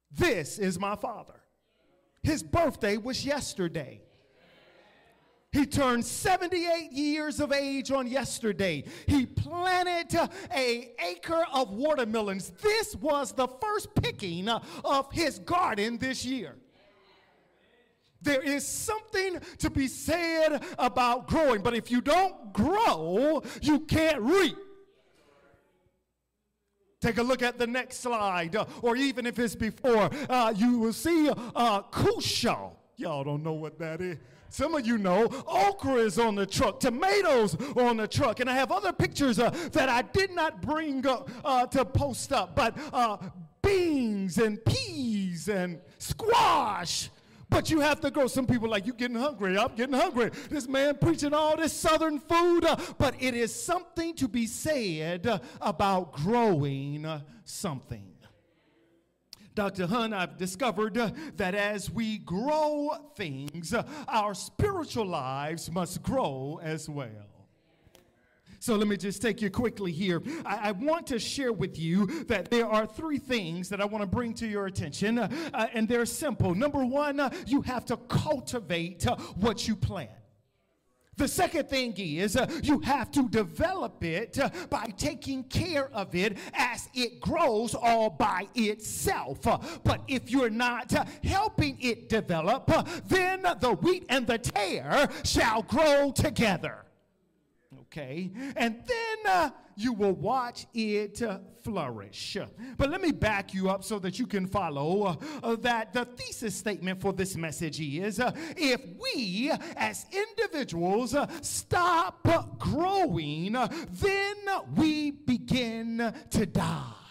This 0.09 0.59
is 0.59 0.79
my 0.79 0.95
father. 0.95 1.41
His 2.23 2.41
birthday 2.41 2.95
was 2.95 3.25
yesterday. 3.25 4.01
He 5.51 5.65
turned 5.65 6.05
78 6.05 6.91
years 6.91 7.39
of 7.39 7.51
age 7.51 7.91
on 7.91 8.07
yesterday. 8.07 8.83
He 9.07 9.25
planted 9.25 10.29
a 10.53 10.91
acre 10.99 11.45
of 11.53 11.71
watermelons. 11.71 12.51
This 12.61 12.95
was 12.95 13.31
the 13.31 13.47
first 13.47 13.95
picking 13.95 14.49
of 14.49 15.11
his 15.11 15.39
garden 15.39 15.97
this 15.97 16.25
year. 16.25 16.55
There 18.21 18.41
is 18.41 18.67
something 18.67 19.39
to 19.59 19.69
be 19.69 19.87
said 19.87 20.63
about 20.77 21.27
growing, 21.27 21.61
but 21.61 21.75
if 21.75 21.91
you 21.91 22.01
don't 22.01 22.51
grow, 22.51 23.41
you 23.61 23.81
can't 23.81 24.21
reap. 24.21 24.57
Take 26.99 27.19
a 27.19 27.23
look 27.23 27.43
at 27.43 27.59
the 27.59 27.67
next 27.67 28.01
slide, 28.01 28.55
or 28.81 28.95
even 28.95 29.27
if 29.27 29.37
it's 29.37 29.55
before, 29.55 30.09
uh, 30.29 30.53
you 30.55 30.79
will 30.79 30.93
see 30.93 31.29
uh, 31.29 31.83
cushaw. 31.83 32.71
Y'all 32.95 33.23
don't 33.23 33.43
know 33.43 33.53
what 33.53 33.77
that 33.79 34.01
is. 34.01 34.17
Some 34.49 34.75
of 34.75 34.85
you 34.85 34.97
know 34.97 35.25
okra 35.47 35.95
is 35.95 36.19
on 36.19 36.35
the 36.35 36.45
truck, 36.45 36.79
tomatoes 36.79 37.55
on 37.75 37.97
the 37.97 38.07
truck, 38.07 38.39
and 38.39 38.49
I 38.49 38.53
have 38.53 38.71
other 38.71 38.93
pictures 38.93 39.39
uh, 39.39 39.49
that 39.71 39.89
I 39.89 40.01
did 40.01 40.31
not 40.31 40.61
bring 40.61 41.05
up 41.05 41.29
uh, 41.43 41.65
to 41.67 41.85
post 41.85 42.31
up, 42.33 42.55
but 42.55 42.77
uh, 42.93 43.17
beans 43.61 44.37
and 44.37 44.63
peas 44.65 45.49
and 45.49 45.79
squash. 45.97 47.09
But 47.49 47.69
you 47.69 47.79
have 47.79 48.01
to 48.01 48.11
grow. 48.11 48.27
Some 48.27 48.45
people 48.45 48.69
like, 48.69 48.85
you 48.85 48.93
getting 48.93 49.15
hungry. 49.15 49.57
I'm 49.57 49.73
getting 49.75 49.95
hungry. 49.95 50.31
This 50.49 50.67
man 50.67 50.97
preaching 50.99 51.33
all 51.33 51.55
this 51.55 51.71
southern 51.71 52.19
food. 52.19 52.65
Uh, 52.65 52.75
but 52.97 53.15
it 53.19 53.33
is 53.33 53.53
something 53.55 54.13
to 54.15 54.27
be 54.27 54.45
said 54.47 55.25
uh, 55.25 55.39
about 55.61 56.11
growing 56.11 57.05
uh, 57.05 57.21
something. 57.45 58.16
Dr. 59.57 59.87
Hunt, 59.87 60.13
I've 60.13 60.37
discovered 60.37 60.93
that 61.37 61.55
as 61.55 61.89
we 61.89 62.19
grow 62.19 62.91
things, 63.15 63.73
our 64.07 64.35
spiritual 64.35 65.07
lives 65.07 65.71
must 65.71 66.03
grow 66.03 66.59
as 66.61 66.87
well. 66.87 67.09
So 68.59 68.75
let 68.75 68.87
me 68.87 68.97
just 68.97 69.19
take 69.19 69.41
you 69.41 69.49
quickly 69.49 69.91
here. 69.91 70.21
I, 70.45 70.69
I, 70.69 70.71
want 70.73 71.07
to 71.07 71.17
share 71.17 71.51
with 71.51 71.79
you 71.79 72.23
that 72.25 72.51
there 72.51 72.67
are 72.67 72.85
three 72.85 73.17
things 73.17 73.67
that 73.69 73.81
I 73.81 73.85
want 73.85 74.03
to 74.03 74.07
bring 74.07 74.35
to 74.35 74.47
your 74.47 74.67
attention, 74.67 75.17
uh, 75.17 75.67
and 75.73 75.87
they're 75.87 76.05
simple. 76.05 76.53
Number 76.53 76.85
one, 76.85 77.19
uh, 77.19 77.31
you 77.47 77.61
have 77.61 77.83
to 77.85 77.97
cultivate 77.97 79.07
uh, 79.07 79.15
what 79.37 79.67
you 79.67 79.75
plant. 79.75 80.11
The 81.17 81.27
second 81.27 81.67
thing 81.67 81.93
is 81.97 82.37
uh, 82.37 82.47
you 82.61 82.79
have 82.81 83.11
to 83.11 83.27
develop 83.27 84.03
it 84.03 84.39
uh, 84.39 84.49
by 84.69 84.93
taking 84.97 85.43
care 85.45 85.89
of 85.93 86.13
it 86.13 86.37
as 86.53 86.87
it 86.93 87.19
grows 87.19 87.73
all 87.73 88.11
by 88.11 88.47
itself. 88.53 89.45
Uh, 89.45 89.57
but 89.83 90.01
if 90.07 90.29
you're 90.29 90.51
not 90.51 90.93
uh, 90.93 91.05
helping 91.23 91.77
it 91.81 92.07
develop, 92.07 92.69
uh, 92.69 92.83
then 93.07 93.41
the 93.59 93.73
wheat 93.81 94.05
and 94.09 94.27
the 94.27 94.37
tare 94.37 95.09
shall 95.23 95.63
grow 95.63 96.11
together. 96.11 96.86
Okay? 97.81 98.31
And 98.55 98.75
then 98.85 99.17
uh, 99.31 99.49
you 99.75 99.93
will 99.93 100.13
watch 100.13 100.65
it 100.73 101.21
uh, 101.21 101.39
flourish. 101.63 102.37
But 102.77 102.89
let 102.89 103.01
me 103.01 103.11
back 103.11 103.53
you 103.53 103.69
up 103.69 103.83
so 103.83 103.99
that 103.99 104.19
you 104.19 104.25
can 104.25 104.47
follow 104.47 105.03
uh, 105.03 105.15
uh 105.43 105.55
that 105.57 105.93
the 105.93 106.05
thesis 106.05 106.55
statement 106.55 107.01
for 107.01 107.13
this 107.13 107.35
message 107.35 107.79
is 107.81 108.19
uh, 108.19 108.31
if 108.55 108.81
we 109.01 109.51
as 109.75 110.05
individuals 110.11 111.13
uh, 111.13 111.27
stop 111.41 112.25
growing, 112.57 113.51
then 113.53 114.35
we 114.75 115.11
begin 115.11 116.13
to 116.29 116.45
die. 116.45 117.06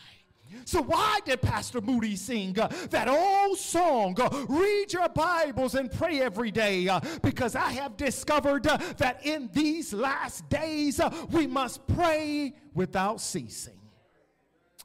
So, 0.67 0.83
why 0.83 1.21
did 1.25 1.41
Pastor 1.43 1.81
Moody 1.81 2.17
sing 2.17 2.59
uh, 2.59 2.67
that 2.91 3.09
old 3.09 3.57
song, 3.57 4.21
uh, 4.21 4.29
Read 4.49 4.93
Your 4.93 5.09
Bibles 5.09 5.77
and 5.77 5.89
Pray 5.91 6.21
Every 6.21 6.51
Day? 6.51 6.89
Uh, 6.89 6.99
because 7.23 7.55
I 7.55 7.71
have 7.71 7.97
discovered 7.97 8.65
that 8.65 9.25
in 9.25 9.49
these 9.53 9.93
last 9.93 10.49
days, 10.49 11.01
we 11.31 11.47
must 11.47 11.87
pray 11.87 12.53
without 12.75 13.21
ceasing. 13.21 13.79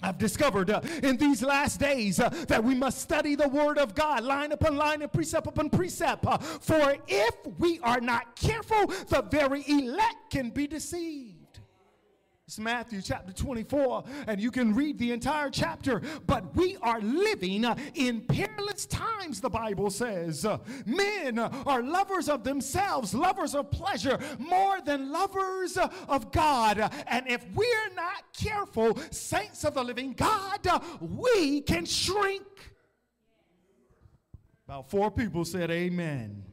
I've 0.03 0.19
discovered 0.19 0.69
uh, 0.69 0.81
in 1.01 1.17
these 1.17 1.41
last 1.41 1.79
days 1.79 2.19
uh, 2.19 2.29
that 2.47 2.63
we 2.63 2.75
must 2.75 3.01
study 3.01 3.33
the 3.33 3.47
Word 3.47 3.79
of 3.79 3.95
God 3.95 4.23
line 4.23 4.51
upon 4.51 4.75
line 4.75 5.01
and 5.01 5.11
precept 5.11 5.47
upon 5.47 5.71
precept. 5.71 6.27
Uh, 6.27 6.37
for 6.37 6.95
if 7.07 7.35
we 7.57 7.79
are 7.79 8.01
not 8.01 8.35
careful, 8.35 8.85
the 9.07 9.23
very 9.31 9.63
elect 9.67 10.29
can 10.29 10.51
be 10.51 10.67
deceived. 10.67 11.40
It's 12.47 12.59
Matthew 12.59 13.01
chapter 13.01 13.31
24, 13.31 14.03
and 14.27 14.41
you 14.41 14.51
can 14.51 14.75
read 14.75 14.97
the 14.97 15.11
entire 15.13 15.49
chapter. 15.49 16.01
But 16.27 16.53
we 16.55 16.75
are 16.81 16.99
living 16.99 17.63
uh, 17.63 17.75
in 17.93 18.21
perilous 18.21 18.85
times, 18.85 19.39
the 19.39 19.49
Bible 19.49 19.89
says. 19.89 20.45
Uh, 20.45 20.57
men 20.85 21.39
are 21.39 21.81
lovers 21.81 22.27
of 22.27 22.43
themselves, 22.43 23.13
lovers 23.13 23.55
of 23.55 23.71
pleasure, 23.71 24.19
more 24.37 24.81
than 24.81 25.11
lovers 25.11 25.77
uh, 25.77 25.89
of 26.09 26.31
God. 26.31 26.79
And 27.07 27.25
if 27.29 27.45
we're 27.53 27.93
not 27.95 28.23
careful, 28.37 28.99
saints 29.11 29.63
of 29.63 29.75
the 29.75 29.83
living 29.83 30.13
God, 30.13 30.67
we 30.99 31.61
can 31.61 31.85
shrink. 31.85 32.43
About 34.67 34.89
four 34.89 35.11
people 35.11 35.45
said, 35.45 35.71
Amen. 35.71 36.43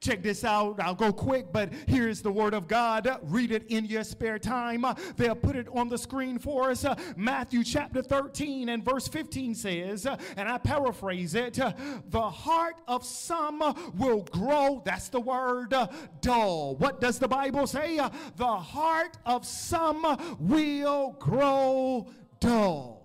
Check 0.00 0.22
this 0.22 0.44
out. 0.44 0.80
I'll 0.80 0.94
go 0.94 1.12
quick, 1.12 1.52
but 1.52 1.72
here's 1.88 2.22
the 2.22 2.30
word 2.30 2.54
of 2.54 2.68
God. 2.68 3.18
Read 3.24 3.50
it 3.50 3.64
in 3.68 3.84
your 3.84 4.04
spare 4.04 4.38
time. 4.38 4.84
They'll 5.16 5.34
put 5.34 5.56
it 5.56 5.66
on 5.74 5.88
the 5.88 5.98
screen 5.98 6.38
for 6.38 6.70
us. 6.70 6.86
Matthew 7.16 7.64
chapter 7.64 8.00
13 8.00 8.68
and 8.68 8.84
verse 8.84 9.08
15 9.08 9.56
says, 9.56 10.06
and 10.36 10.48
I 10.48 10.58
paraphrase 10.58 11.34
it, 11.34 11.54
the 11.54 12.30
heart 12.30 12.76
of 12.86 13.04
some 13.04 13.92
will 13.96 14.22
grow, 14.22 14.82
that's 14.84 15.08
the 15.08 15.20
word, 15.20 15.74
dull. 16.20 16.76
What 16.76 17.00
does 17.00 17.18
the 17.18 17.28
Bible 17.28 17.66
say? 17.66 17.96
The 18.36 18.46
heart 18.46 19.18
of 19.26 19.44
some 19.44 20.36
will 20.38 21.16
grow 21.18 22.06
dull. 22.40 22.97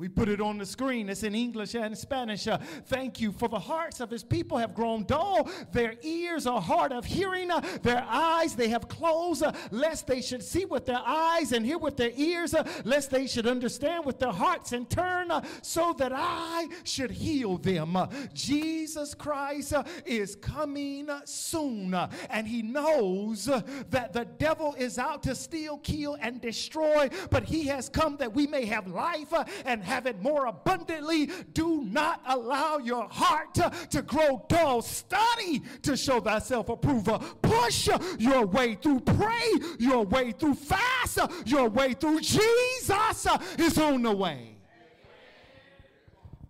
We 0.00 0.08
put 0.08 0.30
it 0.30 0.40
on 0.40 0.56
the 0.56 0.64
screen. 0.64 1.10
It's 1.10 1.24
in 1.24 1.34
English 1.34 1.74
and 1.74 1.96
Spanish. 1.96 2.48
Uh, 2.48 2.56
thank 2.86 3.20
you. 3.20 3.32
For 3.32 3.48
the 3.48 3.58
hearts 3.58 4.00
of 4.00 4.08
his 4.08 4.24
people 4.24 4.56
have 4.56 4.72
grown 4.72 5.04
dull. 5.04 5.50
Their 5.72 5.92
ears 6.00 6.46
are 6.46 6.58
hard 6.58 6.90
of 6.90 7.04
hearing. 7.04 7.50
Uh, 7.50 7.60
their 7.82 8.02
eyes 8.08 8.54
they 8.54 8.68
have 8.68 8.88
closed, 8.88 9.42
uh, 9.42 9.52
lest 9.70 10.06
they 10.06 10.22
should 10.22 10.42
see 10.42 10.64
with 10.64 10.86
their 10.86 11.02
eyes 11.04 11.52
and 11.52 11.66
hear 11.66 11.76
with 11.76 11.98
their 11.98 12.12
ears, 12.16 12.54
uh, 12.54 12.66
lest 12.84 13.10
they 13.10 13.26
should 13.26 13.46
understand 13.46 14.06
with 14.06 14.18
their 14.18 14.32
hearts 14.32 14.72
and 14.72 14.88
turn, 14.88 15.30
uh, 15.30 15.42
so 15.60 15.94
that 15.98 16.12
I 16.14 16.68
should 16.84 17.10
heal 17.10 17.58
them. 17.58 17.94
Uh, 17.94 18.06
Jesus 18.32 19.12
Christ 19.12 19.74
is 20.06 20.34
coming 20.34 21.10
soon, 21.26 21.92
and 22.30 22.48
he 22.48 22.62
knows 22.62 23.44
that 23.90 24.14
the 24.14 24.26
devil 24.38 24.74
is 24.78 24.98
out 24.98 25.22
to 25.24 25.34
steal, 25.34 25.76
kill, 25.76 26.16
and 26.22 26.40
destroy, 26.40 27.10
but 27.28 27.44
he 27.44 27.66
has 27.66 27.90
come 27.90 28.16
that 28.16 28.32
we 28.32 28.46
may 28.46 28.64
have 28.64 28.86
life 28.86 29.34
and 29.66 29.89
have 29.90 30.06
it 30.06 30.22
more 30.22 30.46
abundantly. 30.46 31.26
Do 31.52 31.82
not 31.84 32.22
allow 32.26 32.78
your 32.78 33.08
heart 33.08 33.54
to, 33.54 33.70
to 33.90 34.02
grow 34.02 34.44
dull. 34.48 34.82
Study 34.82 35.62
to 35.82 35.96
show 35.96 36.20
thyself 36.20 36.68
approval. 36.68 37.18
Push 37.42 37.88
your 38.18 38.46
way 38.46 38.76
through. 38.76 39.00
Pray 39.00 39.50
your 39.78 40.04
way 40.04 40.32
through. 40.32 40.54
Fast 40.54 41.18
your 41.44 41.68
way 41.68 41.94
through. 41.94 42.20
Jesus 42.20 43.26
is 43.58 43.76
on 43.78 44.02
the 44.02 44.12
way. 44.12 44.56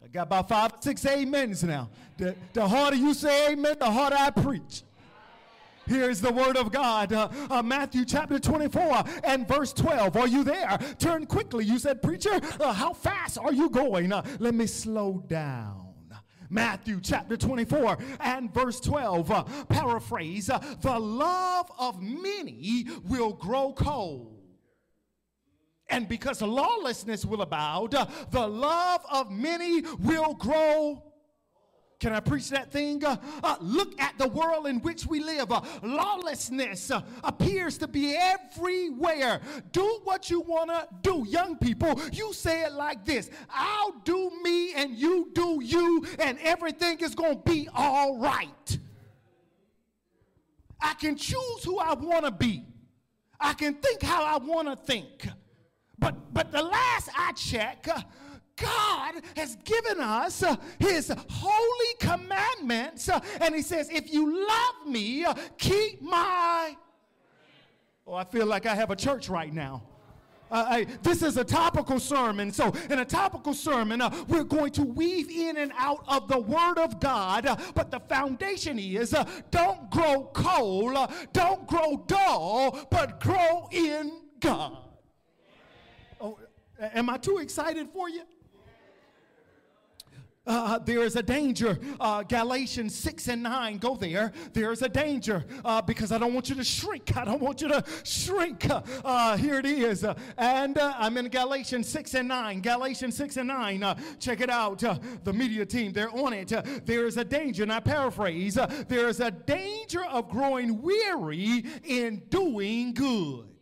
I 0.04 0.08
got 0.08 0.22
about 0.22 0.48
five, 0.48 0.72
six 0.80 1.06
amens 1.06 1.64
now. 1.64 1.88
The, 2.18 2.34
the 2.52 2.68
harder 2.68 2.96
you 2.96 3.14
say 3.14 3.52
amen, 3.52 3.76
the 3.78 3.90
harder 3.90 4.16
I 4.18 4.30
preach. 4.30 4.82
Here's 5.86 6.20
the 6.20 6.32
word 6.32 6.56
of 6.56 6.70
God. 6.70 7.12
Uh, 7.12 7.28
uh, 7.50 7.62
Matthew 7.62 8.04
chapter 8.04 8.38
24 8.38 9.04
and 9.24 9.46
verse 9.48 9.72
12. 9.72 10.16
Are 10.16 10.28
you 10.28 10.44
there? 10.44 10.78
Turn 10.98 11.26
quickly. 11.26 11.64
You 11.64 11.78
said, 11.78 12.02
Preacher, 12.02 12.40
uh, 12.60 12.72
how 12.72 12.92
fast 12.92 13.38
are 13.38 13.52
you 13.52 13.68
going? 13.70 14.12
Uh, 14.12 14.22
let 14.38 14.54
me 14.54 14.66
slow 14.66 15.24
down. 15.26 15.90
Matthew 16.50 17.00
chapter 17.00 17.36
24 17.36 17.98
and 18.18 18.52
verse 18.52 18.80
12. 18.80 19.30
Uh, 19.30 19.44
paraphrase 19.68 20.50
uh, 20.50 20.58
The 20.80 20.98
love 20.98 21.70
of 21.78 22.02
many 22.02 22.86
will 23.08 23.32
grow 23.32 23.72
cold. 23.72 24.36
And 25.88 26.08
because 26.08 26.40
lawlessness 26.40 27.24
will 27.24 27.42
abound, 27.42 27.92
the 28.30 28.46
love 28.46 29.04
of 29.10 29.30
many 29.30 29.82
will 29.98 30.34
grow 30.34 31.09
can 32.00 32.14
I 32.14 32.20
preach 32.20 32.48
that 32.48 32.72
thing? 32.72 33.04
Uh, 33.04 33.16
uh, 33.44 33.56
look 33.60 34.00
at 34.00 34.16
the 34.16 34.26
world 34.26 34.66
in 34.66 34.80
which 34.80 35.06
we 35.06 35.20
live. 35.20 35.52
Uh, 35.52 35.60
lawlessness 35.82 36.90
uh, 36.90 37.02
appears 37.22 37.76
to 37.78 37.86
be 37.86 38.16
everywhere. 38.16 39.40
Do 39.70 40.00
what 40.04 40.30
you 40.30 40.40
want 40.40 40.70
to 40.70 40.88
do. 41.02 41.26
Young 41.28 41.56
people, 41.56 42.00
you 42.10 42.32
say 42.32 42.62
it 42.62 42.72
like 42.72 43.04
this 43.04 43.30
I'll 43.50 43.92
do 44.04 44.30
me 44.42 44.72
and 44.72 44.96
you 44.96 45.30
do 45.34 45.60
you, 45.62 46.04
and 46.18 46.38
everything 46.42 46.98
is 47.00 47.14
going 47.14 47.36
to 47.36 47.42
be 47.50 47.68
all 47.74 48.18
right. 48.18 48.78
I 50.80 50.94
can 50.94 51.16
choose 51.16 51.62
who 51.62 51.78
I 51.78 51.92
want 51.92 52.24
to 52.24 52.30
be, 52.30 52.64
I 53.38 53.52
can 53.52 53.74
think 53.74 54.02
how 54.02 54.24
I 54.24 54.38
want 54.38 54.68
to 54.68 54.76
think. 54.76 55.28
But, 55.98 56.32
but 56.32 56.50
the 56.50 56.62
last 56.62 57.10
I 57.14 57.32
check, 57.32 57.86
uh, 57.94 58.00
God 58.60 59.14
has 59.36 59.56
given 59.64 60.00
us 60.00 60.42
uh, 60.42 60.56
his 60.78 61.12
holy 61.28 61.94
commandments. 61.98 63.08
Uh, 63.08 63.20
and 63.40 63.54
he 63.54 63.62
says, 63.62 63.88
if 63.90 64.12
you 64.12 64.46
love 64.46 64.86
me, 64.86 65.24
uh, 65.24 65.34
keep 65.58 66.02
my. 66.02 66.76
Oh, 68.06 68.14
I 68.14 68.24
feel 68.24 68.46
like 68.46 68.66
I 68.66 68.74
have 68.74 68.90
a 68.90 68.96
church 68.96 69.28
right 69.28 69.52
now. 69.52 69.82
Uh, 70.50 70.66
I, 70.68 70.86
this 71.02 71.22
is 71.22 71.36
a 71.36 71.44
topical 71.44 72.00
sermon. 72.00 72.50
So, 72.50 72.72
in 72.90 72.98
a 72.98 73.04
topical 73.04 73.54
sermon, 73.54 74.00
uh, 74.00 74.12
we're 74.26 74.42
going 74.42 74.72
to 74.72 74.82
weave 74.82 75.30
in 75.30 75.56
and 75.56 75.70
out 75.78 76.04
of 76.08 76.26
the 76.26 76.40
Word 76.40 76.78
of 76.78 76.98
God. 76.98 77.46
Uh, 77.46 77.56
but 77.74 77.92
the 77.92 78.00
foundation 78.00 78.78
is 78.78 79.14
don't 79.52 79.90
grow 79.90 80.28
cold, 80.32 80.98
don't 81.32 81.66
grow 81.68 82.02
dull, 82.08 82.88
but 82.90 83.20
grow 83.20 83.68
in 83.70 84.22
God. 84.40 84.76
Oh, 86.20 86.38
am 86.80 87.08
I 87.08 87.16
too 87.16 87.38
excited 87.38 87.88
for 87.92 88.08
you? 88.08 88.22
Uh, 90.50 90.80
there 90.80 91.02
is 91.02 91.14
a 91.14 91.22
danger. 91.22 91.78
Uh, 92.00 92.24
Galatians 92.24 92.92
6 92.96 93.28
and 93.28 93.44
9, 93.44 93.78
go 93.78 93.94
there. 93.94 94.32
There 94.52 94.72
is 94.72 94.82
a 94.82 94.88
danger 94.88 95.44
uh, 95.64 95.80
because 95.80 96.10
I 96.10 96.18
don't 96.18 96.34
want 96.34 96.48
you 96.48 96.56
to 96.56 96.64
shrink. 96.64 97.16
I 97.16 97.24
don't 97.24 97.40
want 97.40 97.60
you 97.60 97.68
to 97.68 97.84
shrink. 98.02 98.66
Uh, 99.04 99.36
here 99.36 99.60
it 99.60 99.66
is. 99.66 100.04
and 100.36 100.76
uh, 100.76 100.94
I'm 100.98 101.16
in 101.18 101.28
Galatians 101.28 101.88
6 101.88 102.14
and 102.14 102.28
9. 102.28 102.62
Galatians 102.62 103.16
6 103.16 103.36
and 103.36 103.48
9. 103.48 103.82
Uh, 103.84 103.94
check 104.18 104.40
it 104.40 104.50
out. 104.50 104.80
the 105.24 105.32
media 105.32 105.64
team, 105.64 105.92
they're 105.92 106.10
on 106.10 106.32
it. 106.32 106.52
there 106.84 107.06
is 107.06 107.16
a 107.16 107.24
danger, 107.24 107.62
and 107.62 107.72
I 107.72 107.78
paraphrase 107.78 108.58
there 108.88 109.08
is 109.08 109.20
a 109.20 109.30
danger 109.30 110.04
of 110.06 110.28
growing 110.28 110.82
weary 110.82 111.64
in 111.84 112.22
doing 112.28 112.92
good. 112.92 113.59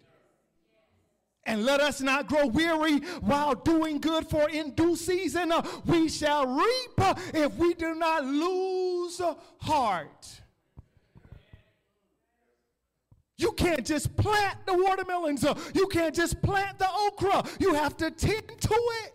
And 1.48 1.64
let 1.64 1.80
us 1.80 2.02
not 2.02 2.26
grow 2.26 2.46
weary 2.46 2.98
while 3.22 3.54
doing 3.54 4.00
good, 4.00 4.28
for 4.28 4.50
in 4.50 4.72
due 4.72 4.96
season 4.96 5.50
uh, 5.50 5.66
we 5.86 6.10
shall 6.10 6.46
reap 6.46 6.90
uh, 6.98 7.14
if 7.32 7.54
we 7.56 7.72
do 7.72 7.94
not 7.94 8.22
lose 8.22 9.18
heart. 9.58 10.42
You 13.38 13.52
can't 13.52 13.86
just 13.86 14.14
plant 14.14 14.58
the 14.66 14.74
watermelons. 14.74 15.42
Uh, 15.42 15.58
you 15.74 15.86
can't 15.86 16.14
just 16.14 16.42
plant 16.42 16.78
the 16.78 16.88
okra. 16.90 17.42
You 17.58 17.72
have 17.72 17.96
to 17.96 18.10
tend 18.10 18.60
to 18.60 18.74
it. 19.04 19.14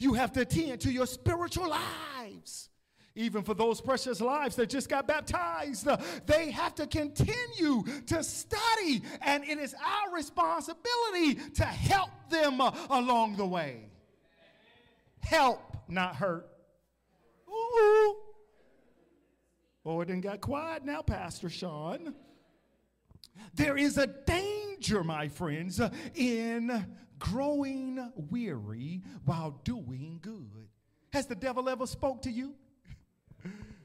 You 0.00 0.14
have 0.14 0.32
to 0.32 0.44
tend 0.44 0.80
to 0.80 0.90
your 0.90 1.06
spiritual 1.06 1.68
lives 1.68 2.69
even 3.14 3.42
for 3.42 3.54
those 3.54 3.80
precious 3.80 4.20
lives 4.20 4.56
that 4.56 4.68
just 4.68 4.88
got 4.88 5.06
baptized, 5.06 5.88
they 6.26 6.50
have 6.50 6.74
to 6.76 6.86
continue 6.86 7.82
to 8.06 8.22
study, 8.22 9.02
and 9.22 9.44
it 9.44 9.58
is 9.58 9.74
our 9.74 10.14
responsibility 10.14 11.34
to 11.54 11.64
help 11.64 12.10
them 12.30 12.60
uh, 12.60 12.70
along 12.90 13.36
the 13.36 13.46
way. 13.46 13.90
Help, 15.20 15.60
not 15.88 16.16
hurt. 16.16 16.48
Ooh. 17.48 18.16
Oh, 19.84 20.00
it 20.00 20.06
didn't 20.06 20.22
got 20.22 20.40
quiet 20.40 20.84
now, 20.84 21.02
Pastor 21.02 21.50
Sean. 21.50 22.14
There 23.54 23.76
is 23.76 23.98
a 23.98 24.06
danger, 24.06 25.02
my 25.02 25.28
friends, 25.28 25.80
in 26.14 26.86
growing 27.18 28.12
weary 28.30 29.02
while 29.24 29.60
doing 29.64 30.18
good. 30.22 30.68
Has 31.12 31.26
the 31.26 31.34
devil 31.34 31.68
ever 31.68 31.86
spoke 31.86 32.22
to 32.22 32.30
you? 32.30 32.54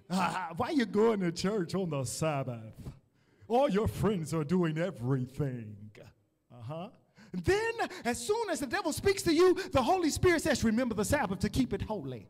Uh, 0.09 0.47
why 0.57 0.69
you 0.69 0.85
going 0.85 1.19
to 1.19 1.31
church 1.31 1.75
on 1.75 1.89
the 1.89 2.03
Sabbath? 2.03 2.73
All 3.47 3.69
your 3.69 3.87
friends 3.87 4.33
are 4.33 4.43
doing 4.43 4.77
everything. 4.77 5.75
Uh 6.51 6.61
huh. 6.61 6.89
Then, 7.43 7.73
as 8.05 8.17
soon 8.17 8.49
as 8.49 8.59
the 8.59 8.67
devil 8.67 8.93
speaks 8.93 9.21
to 9.23 9.33
you, 9.33 9.55
the 9.71 9.81
Holy 9.81 10.09
Spirit 10.09 10.41
says, 10.41 10.63
Remember 10.63 10.95
the 10.95 11.05
Sabbath 11.05 11.39
to 11.39 11.49
keep 11.49 11.73
it 11.73 11.81
holy. 11.81 12.27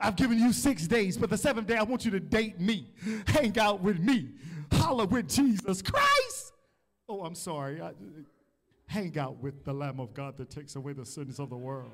I've 0.00 0.16
given 0.16 0.38
you 0.38 0.52
six 0.52 0.86
days, 0.86 1.16
but 1.16 1.30
the 1.30 1.38
seventh 1.38 1.66
day 1.66 1.76
I 1.76 1.82
want 1.82 2.04
you 2.04 2.10
to 2.12 2.20
date 2.20 2.60
me, 2.60 2.92
hang 3.26 3.58
out 3.58 3.80
with 3.80 3.98
me, 3.98 4.28
holler 4.70 5.06
with 5.06 5.28
Jesus 5.28 5.80
Christ. 5.80 6.52
Oh, 7.08 7.22
I'm 7.22 7.34
sorry. 7.34 7.80
I, 7.80 7.92
hang 8.86 9.18
out 9.18 9.42
with 9.42 9.64
the 9.64 9.72
Lamb 9.72 10.00
of 10.00 10.14
God 10.14 10.36
that 10.36 10.50
takes 10.50 10.76
away 10.76 10.92
the 10.92 11.06
sins 11.06 11.38
of 11.38 11.50
the 11.50 11.56
world. 11.56 11.90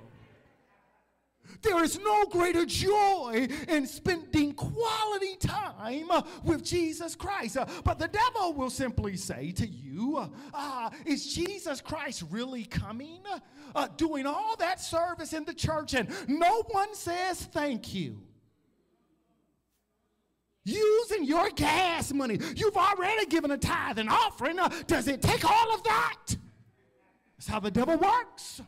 There 1.62 1.82
is 1.84 1.98
no 2.00 2.24
greater 2.26 2.64
joy 2.66 3.48
in 3.68 3.86
spending 3.86 4.52
quality 4.52 5.36
time 5.36 6.08
with 6.42 6.64
Jesus 6.64 7.14
Christ. 7.14 7.56
But 7.84 7.98
the 7.98 8.08
devil 8.08 8.52
will 8.52 8.70
simply 8.70 9.16
say 9.16 9.52
to 9.52 9.66
you, 9.66 10.28
uh, 10.52 10.90
Is 11.06 11.32
Jesus 11.32 11.80
Christ 11.80 12.24
really 12.30 12.64
coming? 12.64 13.20
Uh, 13.74 13.88
doing 13.96 14.26
all 14.26 14.56
that 14.56 14.80
service 14.80 15.32
in 15.32 15.44
the 15.44 15.54
church, 15.54 15.94
and 15.94 16.08
no 16.28 16.62
one 16.70 16.94
says 16.94 17.40
thank 17.52 17.94
you. 17.94 18.18
Using 20.64 21.24
your 21.24 21.50
gas 21.50 22.12
money. 22.12 22.38
You've 22.54 22.76
already 22.76 23.26
given 23.26 23.50
a 23.50 23.58
tithe 23.58 23.98
and 23.98 24.08
offering. 24.08 24.58
Does 24.86 25.08
it 25.08 25.22
take 25.22 25.44
all 25.44 25.74
of 25.74 25.82
that? 25.84 26.36
That's 27.36 27.48
how 27.48 27.60
the 27.60 27.70
devil 27.70 27.96
works. 27.96 28.60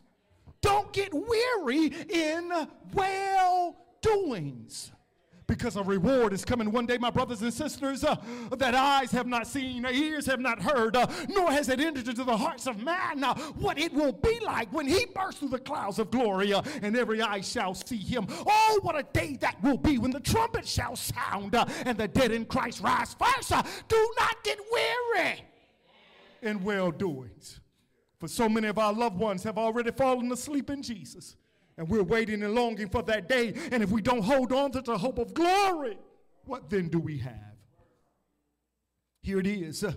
Don't 0.65 0.91
get 0.91 1.13
weary 1.13 1.93
in 2.09 2.51
well 2.93 3.75
doings. 4.01 4.91
because 5.47 5.75
a 5.75 5.83
reward 5.83 6.33
is 6.33 6.43
coming 6.43 6.71
one 6.71 6.87
day, 6.87 6.97
my 6.97 7.11
brothers 7.11 7.41
and 7.43 7.53
sisters, 7.53 8.03
uh, 8.03 8.15
that 8.57 8.73
eyes 8.73 9.11
have 9.11 9.27
not 9.27 9.45
seen, 9.45 9.85
ears 9.85 10.25
have 10.25 10.39
not 10.39 10.59
heard, 10.61 10.95
uh, 10.95 11.05
nor 11.29 11.51
has 11.51 11.69
it 11.69 11.79
entered 11.79 12.07
into 12.07 12.23
the 12.23 12.35
hearts 12.35 12.65
of 12.65 12.81
man 12.83 13.23
uh, 13.23 13.35
what 13.59 13.77
it 13.77 13.93
will 13.93 14.11
be 14.11 14.39
like 14.39 14.71
when 14.73 14.87
he 14.87 15.05
bursts 15.13 15.39
through 15.39 15.49
the 15.49 15.59
clouds 15.59 15.99
of 15.99 16.09
glory 16.09 16.51
uh, 16.51 16.63
and 16.81 16.97
every 16.97 17.21
eye 17.21 17.41
shall 17.41 17.75
see 17.75 17.97
him. 17.97 18.25
Oh, 18.47 18.79
what 18.81 18.97
a 18.97 19.03
day 19.13 19.37
that 19.41 19.61
will 19.61 19.77
be 19.77 19.99
when 19.99 20.09
the 20.11 20.19
trumpet 20.19 20.67
shall 20.67 20.95
sound 20.95 21.53
uh, 21.53 21.65
and 21.85 21.95
the 21.97 22.07
dead 22.07 22.31
in 22.31 22.45
Christ 22.45 22.81
rise 22.81 23.13
first. 23.13 23.51
Uh, 23.51 23.61
do 23.87 24.13
not 24.19 24.43
get 24.43 24.57
weary 24.71 25.45
in 26.41 26.63
well 26.63 26.89
doings. 26.89 27.59
For 28.17 28.27
so 28.27 28.47
many 28.47 28.67
of 28.67 28.77
our 28.77 28.93
loved 28.93 29.17
ones 29.17 29.43
have 29.43 29.57
already 29.57 29.91
fallen 29.91 30.31
asleep 30.31 30.69
in 30.69 30.81
Jesus. 30.81 31.35
And 31.77 31.89
we're 31.89 32.03
waiting 32.03 32.41
and 32.43 32.55
longing 32.55 32.89
for 32.89 33.03
that 33.03 33.27
day. 33.27 33.53
And 33.71 33.83
if 33.83 33.91
we 33.91 34.01
don't 34.01 34.23
hold 34.23 34.53
on 34.53 34.71
to 34.71 34.81
the 34.81 34.97
hope 34.97 35.17
of 35.17 35.33
glory, 35.33 35.97
what 36.45 36.69
then 36.69 36.87
do 36.87 36.99
we 36.99 37.17
have? 37.17 37.33
Here 39.21 39.39
it 39.39 39.47
is. 39.47 39.83
Uh, 39.83 39.93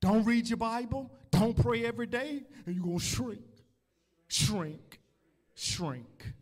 don't 0.00 0.24
read 0.24 0.48
your 0.48 0.58
Bible. 0.58 1.10
Don't 1.30 1.56
pray 1.56 1.84
every 1.84 2.06
day. 2.06 2.44
And 2.66 2.76
you're 2.76 2.84
going 2.84 2.98
to 2.98 3.04
shrink, 3.04 3.40
shrink, 4.28 5.00
shrink. 5.54 6.34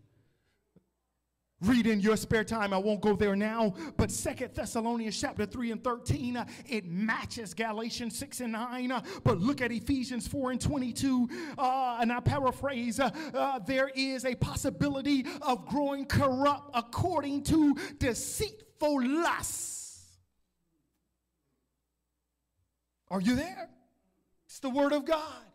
Read 1.62 1.87
in 1.87 2.01
your 2.01 2.16
spare 2.16 2.42
time. 2.42 2.72
I 2.72 2.79
won't 2.79 3.01
go 3.01 3.14
there 3.14 3.37
now. 3.37 3.75
But 3.96 4.11
Second 4.11 4.53
Thessalonians 4.53 5.18
chapter 5.18 5.46
3 5.46 5.70
and 5.70 5.85
13, 5.85 6.37
uh, 6.37 6.44
it 6.68 6.87
matches 6.87 7.55
Galatians 7.55 8.18
6 8.18 8.40
and 8.40 8.53
9. 8.53 8.90
Uh, 8.90 9.03
but 9.22 9.38
look 9.38 9.61
at 9.61 9.70
Ephesians 9.70 10.27
4 10.27 10.53
and 10.53 10.61
22. 10.61 11.29
Uh, 11.57 11.98
and 12.01 12.12
I 12.12 12.18
paraphrase, 12.18 12.98
uh, 12.98 13.11
uh, 13.33 13.61
there 13.61 13.92
is 13.94 14.25
a 14.25 14.35
possibility 14.35 15.25
of 15.40 15.66
growing 15.66 16.05
corrupt 16.05 16.70
according 16.75 17.44
to 17.44 17.77
deceitful 17.98 19.07
lusts. 19.07 20.05
Are 23.09 23.20
you 23.20 23.37
there? 23.37 23.68
It's 24.46 24.59
the 24.59 24.70
word 24.70 24.92
of 24.92 25.05
God 25.05 25.52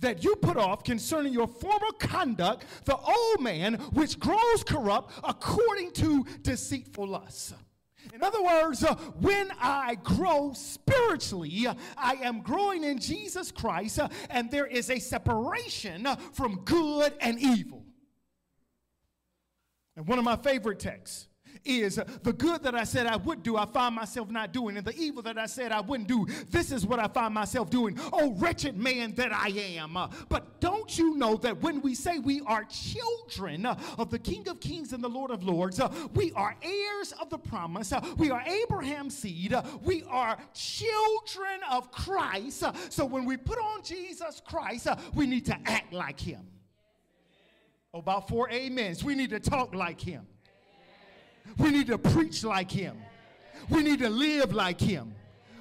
that 0.00 0.22
you 0.22 0.36
put 0.36 0.56
off 0.56 0.84
concerning 0.84 1.32
your 1.32 1.46
former 1.46 1.92
conduct, 1.98 2.64
the 2.84 2.96
old 2.96 3.40
man 3.40 3.74
which 3.92 4.18
grows 4.18 4.64
corrupt 4.64 5.12
according 5.24 5.92
to 5.92 6.24
deceitful 6.42 7.06
lusts. 7.06 7.54
In 8.14 8.22
other 8.22 8.42
words, 8.42 8.84
uh, 8.84 8.94
when 9.20 9.50
I 9.60 9.96
grow 9.96 10.52
spiritually, 10.54 11.66
uh, 11.66 11.74
I 11.96 12.14
am 12.22 12.40
growing 12.40 12.84
in 12.84 12.98
Jesus 12.98 13.50
Christ, 13.50 13.98
uh, 13.98 14.08
and 14.30 14.50
there 14.50 14.66
is 14.66 14.90
a 14.90 14.98
separation 14.98 16.06
uh, 16.06 16.16
from 16.32 16.60
good 16.64 17.14
and 17.20 17.38
evil. 17.40 17.84
And 19.96 20.06
one 20.06 20.18
of 20.18 20.24
my 20.24 20.36
favorite 20.36 20.78
texts 20.78 21.26
is 21.66 22.00
the 22.22 22.32
good 22.32 22.62
that 22.62 22.74
I 22.74 22.84
said 22.84 23.06
I 23.06 23.16
would 23.16 23.42
do, 23.42 23.56
I 23.56 23.66
find 23.66 23.94
myself 23.94 24.30
not 24.30 24.52
doing, 24.52 24.76
and 24.76 24.86
the 24.86 24.96
evil 24.96 25.22
that 25.22 25.38
I 25.38 25.46
said 25.46 25.72
I 25.72 25.80
wouldn't 25.80 26.08
do, 26.08 26.26
this 26.50 26.72
is 26.72 26.86
what 26.86 26.98
I 26.98 27.08
find 27.08 27.34
myself 27.34 27.70
doing. 27.70 27.98
Oh, 28.12 28.32
wretched 28.34 28.76
man 28.76 29.12
that 29.14 29.32
I 29.32 29.48
am. 29.48 29.96
Uh, 29.96 30.08
but 30.28 30.60
don't 30.60 30.96
you 30.98 31.16
know 31.16 31.36
that 31.36 31.60
when 31.62 31.80
we 31.80 31.94
say 31.94 32.18
we 32.18 32.40
are 32.42 32.64
children 32.64 33.66
uh, 33.66 33.78
of 33.98 34.10
the 34.10 34.18
King 34.18 34.48
of 34.48 34.60
Kings 34.60 34.92
and 34.92 35.02
the 35.02 35.08
Lord 35.08 35.30
of 35.30 35.44
Lords, 35.44 35.80
uh, 35.80 35.92
we 36.14 36.32
are 36.32 36.56
heirs 36.62 37.12
of 37.20 37.30
the 37.30 37.38
promise, 37.38 37.92
we 38.16 38.30
are 38.30 38.42
Abraham's 38.42 39.16
seed, 39.16 39.54
we 39.82 40.04
are 40.08 40.38
children 40.54 41.60
of 41.70 41.90
Christ. 41.90 42.64
So 42.90 43.04
when 43.04 43.24
we 43.24 43.36
put 43.36 43.58
on 43.58 43.82
Jesus 43.82 44.40
Christ, 44.44 44.88
we 45.14 45.26
need 45.26 45.46
to 45.46 45.56
act 45.66 45.92
like 45.92 46.20
him. 46.20 46.46
About 47.94 48.28
four 48.28 48.50
amens. 48.52 49.02
We 49.02 49.14
need 49.14 49.30
to 49.30 49.40
talk 49.40 49.74
like 49.74 50.00
him. 50.00 50.26
We 51.58 51.70
need 51.70 51.86
to 51.88 51.98
preach 51.98 52.44
like 52.44 52.70
him. 52.70 52.96
We 53.70 53.82
need 53.82 54.00
to 54.00 54.10
live 54.10 54.52
like 54.52 54.80
him. 54.80 55.14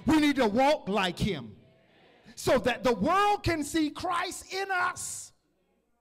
We 0.06 0.20
need 0.20 0.36
to 0.36 0.48
walk 0.48 0.88
like 0.88 1.18
him 1.18 1.56
so 2.36 2.60
that 2.60 2.84
the 2.84 2.94
world 2.94 3.44
can 3.44 3.64
see 3.64 3.90
Christ 3.90 4.54
in 4.54 4.70
us, 4.70 5.32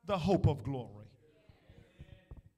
the 0.04 0.18
hope 0.18 0.46
of 0.46 0.62
glory. 0.62 1.04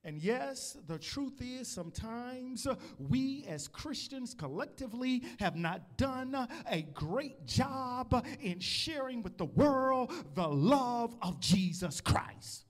And 0.03 0.21
yes, 0.21 0.77
the 0.87 0.97
truth 0.97 1.41
is 1.41 1.67
sometimes 1.67 2.65
we 2.97 3.45
as 3.47 3.67
Christians 3.67 4.33
collectively 4.33 5.21
have 5.39 5.57
not 5.57 5.97
done 5.97 6.47
a 6.69 6.81
great 6.93 7.45
job 7.45 8.25
in 8.39 8.61
sharing 8.61 9.21
with 9.21 9.37
the 9.37 9.45
world 9.45 10.13
the 10.33 10.47
love 10.47 11.13
of 11.21 11.41
Jesus 11.41 11.99
Christ. 11.99 12.65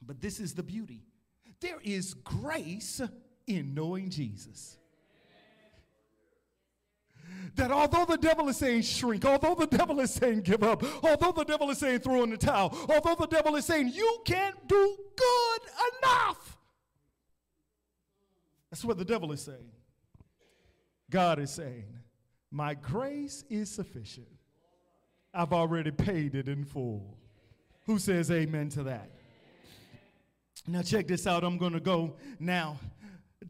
But 0.00 0.20
this 0.20 0.38
is 0.38 0.54
the 0.54 0.62
beauty 0.62 1.02
there 1.60 1.78
is 1.82 2.14
grace 2.14 3.00
in 3.46 3.74
knowing 3.74 4.10
Jesus. 4.10 4.76
That 7.54 7.72
although 7.72 8.04
the 8.04 8.18
devil 8.18 8.48
is 8.48 8.58
saying 8.58 8.82
shrink, 8.82 9.24
although 9.24 9.54
the 9.54 9.66
devil 9.66 9.98
is 10.00 10.12
saying 10.12 10.42
give 10.42 10.62
up, 10.62 10.82
although 11.02 11.32
the 11.32 11.44
devil 11.44 11.70
is 11.70 11.78
saying 11.78 12.00
throw 12.00 12.22
in 12.22 12.30
the 12.30 12.36
towel, 12.36 12.76
although 12.88 13.14
the 13.14 13.26
devil 13.26 13.56
is 13.56 13.64
saying 13.64 13.88
you 13.88 14.18
can't 14.24 14.68
do 14.68 14.96
good 15.16 15.60
enough, 16.02 16.58
that's 18.70 18.84
what 18.84 18.98
the 18.98 19.04
devil 19.04 19.32
is 19.32 19.40
saying. 19.40 19.70
God 21.08 21.38
is 21.38 21.50
saying, 21.50 21.86
My 22.50 22.74
grace 22.74 23.44
is 23.48 23.70
sufficient. 23.70 24.26
I've 25.32 25.52
already 25.52 25.90
paid 25.90 26.34
it 26.34 26.48
in 26.48 26.64
full. 26.64 27.16
Who 27.86 27.98
says 27.98 28.30
amen 28.30 28.68
to 28.70 28.82
that? 28.84 29.10
Now, 30.68 30.82
check 30.82 31.06
this 31.06 31.28
out. 31.28 31.44
I'm 31.44 31.58
going 31.58 31.74
to 31.74 31.80
go 31.80 32.16
now 32.40 32.80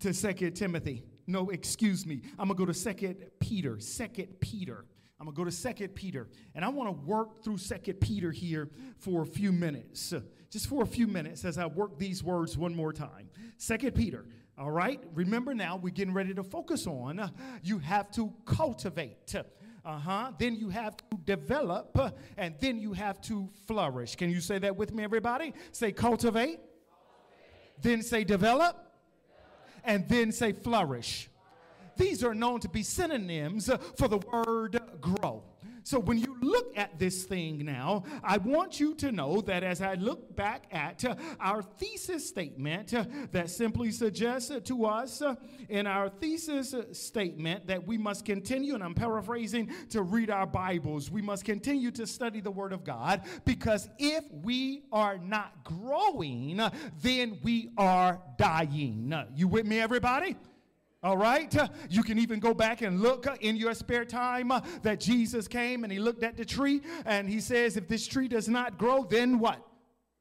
to 0.00 0.12
Second 0.12 0.52
Timothy. 0.52 1.02
No, 1.26 1.48
excuse 1.48 2.05
me. 2.05 2.20
I'm 2.38 2.48
going 2.48 2.59
to 2.59 2.62
go 2.62 2.66
to 2.66 2.74
Second 2.74 3.16
Peter. 3.40 3.81
Second 3.81 4.38
Peter. 4.38 4.85
I'm 5.18 5.24
going 5.24 5.35
to 5.35 5.40
go 5.40 5.44
to 5.46 5.50
Second 5.50 5.94
Peter. 5.94 6.29
And 6.55 6.62
I 6.62 6.68
want 6.68 6.90
to 6.90 7.07
work 7.07 7.42
through 7.42 7.57
Second 7.57 8.00
Peter 8.00 8.31
here 8.31 8.68
for 8.98 9.22
a 9.22 9.26
few 9.26 9.50
minutes. 9.50 10.12
Just 10.50 10.66
for 10.68 10.83
a 10.83 10.87
few 10.87 11.07
minutes 11.07 11.46
as 11.46 11.57
I 11.57 11.64
work 11.64 11.98
these 11.98 12.22
words 12.22 12.59
one 12.59 12.76
more 12.76 12.92
time. 12.92 13.31
Second 13.57 13.94
Peter. 13.94 14.26
All 14.59 14.70
right? 14.70 15.00
Remember 15.14 15.55
now, 15.55 15.76
we're 15.76 15.94
getting 15.94 16.12
ready 16.12 16.35
to 16.35 16.42
focus 16.42 16.87
on 16.87 17.31
you 17.62 17.79
have 17.79 18.11
to 18.12 18.31
cultivate. 18.44 19.35
Uh 19.87 19.98
huh. 19.98 20.33
Then 20.38 20.55
you 20.55 20.68
have 20.68 20.96
to 20.96 21.05
develop, 21.24 21.96
and 22.37 22.57
then 22.61 22.79
you 22.79 22.92
have 22.92 23.20
to 23.22 23.48
flourish. 23.66 24.16
Can 24.16 24.31
you 24.31 24.40
say 24.40 24.59
that 24.59 24.76
with 24.76 24.92
me, 24.92 25.05
everybody? 25.05 25.55
Say 25.72 25.92
cultivate 25.92 26.59
then 27.83 28.03
say 28.03 28.25
develop, 28.25 28.77
and 29.85 30.09
then 30.09 30.33
say 30.33 30.53
flourish. 30.53 31.29
These 31.97 32.23
are 32.25 32.35
known 32.35 32.61
to 32.61 32.69
be 32.69 32.83
synonyms 32.83 33.71
for 33.97 34.09
the 34.09 34.19
word 34.19 34.81
grow. 35.01 35.43
So 35.87 36.01
when 36.01 36.18
you 36.18 36.37
look 36.40 36.77
at 36.77 36.99
this 36.99 37.22
thing 37.22 37.64
now, 37.64 38.03
I 38.25 38.38
want 38.38 38.81
you 38.81 38.92
to 38.96 39.12
know 39.12 39.40
that 39.42 39.62
as 39.62 39.81
I 39.81 39.94
look 39.94 40.35
back 40.35 40.64
at 40.72 41.05
uh, 41.05 41.14
our 41.38 41.62
thesis 41.62 42.27
statement 42.27 42.92
uh, 42.92 43.05
that 43.31 43.51
simply 43.51 43.92
suggests 43.92 44.51
uh, 44.51 44.59
to 44.64 44.87
us 44.87 45.22
in 45.68 45.87
our 45.87 46.09
thesis 46.09 46.75
statement 46.90 47.68
that 47.68 47.87
we 47.87 47.99
must 47.99 48.25
continue, 48.25 48.75
and 48.75 48.83
I'm 48.83 48.94
paraphrasing, 48.94 49.70
to 49.90 50.03
read 50.03 50.29
our 50.29 50.44
Bibles. 50.44 51.09
We 51.09 51.22
must 51.22 51.44
continue 51.44 51.92
to 51.92 52.05
study 52.05 52.40
the 52.40 52.51
Word 52.51 52.72
of 52.72 52.83
God 52.83 53.22
because 53.44 53.88
if 54.01 54.25
we 54.42 54.83
are 54.90 55.18
not 55.18 55.62
growing, 55.62 56.61
then 57.01 57.38
we 57.44 57.70
are 57.79 58.20
dying. 58.38 59.14
You 59.37 59.46
with 59.46 59.66
me, 59.66 59.79
everybody? 59.79 60.35
All 61.03 61.17
right? 61.17 61.55
You 61.89 62.03
can 62.03 62.19
even 62.19 62.41
go 62.41 62.53
back 62.55 62.83
and 62.83 63.01
look 63.01 63.27
in 63.41 63.57
your 63.57 63.75
spare 63.75 64.05
time 64.05 64.51
that 64.83 64.99
Jesus 64.99 65.47
came 65.47 65.85
and 65.85 65.93
he 65.93 65.99
looked 65.99 66.23
at 66.23 66.37
the 66.37 66.45
tree 66.45 66.81
and 67.05 67.29
he 67.29 67.41
says, 67.41 67.77
if 67.77 67.87
this 67.87 68.07
tree 68.07 68.29
does 68.29 68.49
not 68.49 68.79
grow, 68.79 69.05
then 69.05 69.39
what? 69.39 69.65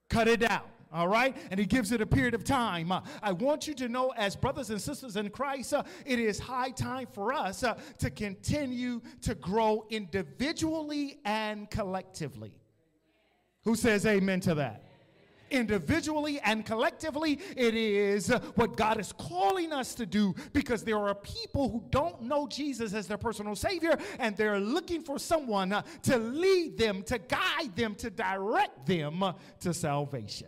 Cut 0.10 0.28
it 0.28 0.42
down. 0.42 0.62
All 0.94 1.08
right? 1.08 1.36
And 1.50 1.60
he 1.60 1.66
gives 1.66 1.92
it 1.92 2.02
a 2.02 2.06
period 2.06 2.36
of 2.36 2.44
time. 2.44 2.94
I 3.22 3.32
want 3.32 3.68
you 3.68 3.74
to 3.76 3.90
know, 3.90 4.14
as 4.16 4.36
brothers 4.36 4.70
and 4.70 4.80
sisters 4.80 5.18
in 5.18 5.30
Christ, 5.30 5.74
it 6.06 6.20
is 6.20 6.40
high 6.40 6.70
time 6.70 7.08
for 7.12 7.34
us 7.34 7.64
to 7.98 8.10
continue 8.10 9.02
to 9.22 9.36
grow 9.36 9.86
individually 9.90 11.20
and 11.26 11.70
collectively. 11.70 12.54
Who 13.64 13.76
says 13.76 14.06
amen 14.06 14.42
to 14.42 14.56
that? 14.56 14.84
Individually 15.52 16.40
and 16.42 16.66
collectively, 16.66 17.40
it 17.56 17.76
is 17.76 18.30
what 18.56 18.76
God 18.78 19.00
is 19.00 19.12
calling 19.14 19.72
us 19.72 19.96
to 19.96 20.06
do 20.06 20.36
because 20.54 20.84
there 20.84 20.98
are 20.98 21.16
people 21.16 21.70
who 21.70 21.84
don't 21.90 22.22
know 22.24 22.48
Jesus 22.48 22.94
as 22.94 23.08
their 23.08 23.18
personal 23.18 23.56
Savior 23.56 23.98
and 24.20 24.36
they're 24.36 24.60
looking 24.60 25.02
for 25.02 25.20
someone 25.20 25.84
to 26.04 26.18
lead 26.18 26.78
them, 26.78 27.04
to 27.04 27.18
guide 27.18 27.76
them, 27.76 27.96
to 27.96 28.10
direct 28.10 28.86
them 28.86 29.24
to 29.60 29.74
salvation. 29.74 30.48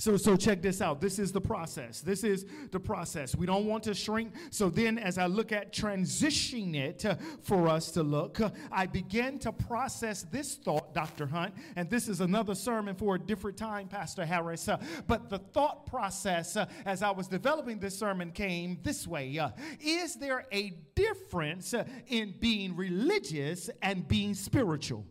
So, 0.00 0.16
so 0.16 0.36
check 0.36 0.62
this 0.62 0.80
out. 0.80 1.00
This 1.00 1.18
is 1.18 1.32
the 1.32 1.40
process. 1.40 2.02
This 2.02 2.22
is 2.22 2.46
the 2.70 2.78
process. 2.78 3.34
We 3.34 3.46
don't 3.46 3.66
want 3.66 3.82
to 3.82 3.94
shrink. 3.94 4.32
So 4.50 4.70
then, 4.70 4.96
as 4.96 5.18
I 5.18 5.26
look 5.26 5.50
at 5.50 5.72
transitioning 5.72 6.76
it 6.76 7.04
uh, 7.04 7.16
for 7.42 7.66
us 7.66 7.90
to 7.92 8.04
look, 8.04 8.40
uh, 8.40 8.50
I 8.70 8.86
begin 8.86 9.40
to 9.40 9.50
process 9.50 10.22
this 10.22 10.54
thought, 10.54 10.94
Dr. 10.94 11.26
Hunt, 11.26 11.52
and 11.74 11.90
this 11.90 12.08
is 12.08 12.20
another 12.20 12.54
sermon 12.54 12.94
for 12.94 13.16
a 13.16 13.18
different 13.18 13.56
time, 13.56 13.88
Pastor 13.88 14.24
Harris. 14.24 14.68
Uh, 14.68 14.76
but 15.08 15.28
the 15.28 15.38
thought 15.38 15.84
process, 15.86 16.56
as 16.86 17.02
I 17.02 17.10
was 17.10 17.26
developing 17.26 17.80
this 17.80 17.98
sermon, 17.98 18.30
came 18.30 18.78
this 18.84 19.04
way: 19.04 19.36
Is 19.80 20.14
there 20.14 20.46
a 20.52 20.74
difference 20.94 21.74
in 22.06 22.34
being 22.38 22.76
religious 22.76 23.68
and 23.82 24.06
being 24.06 24.34
spiritual? 24.34 25.04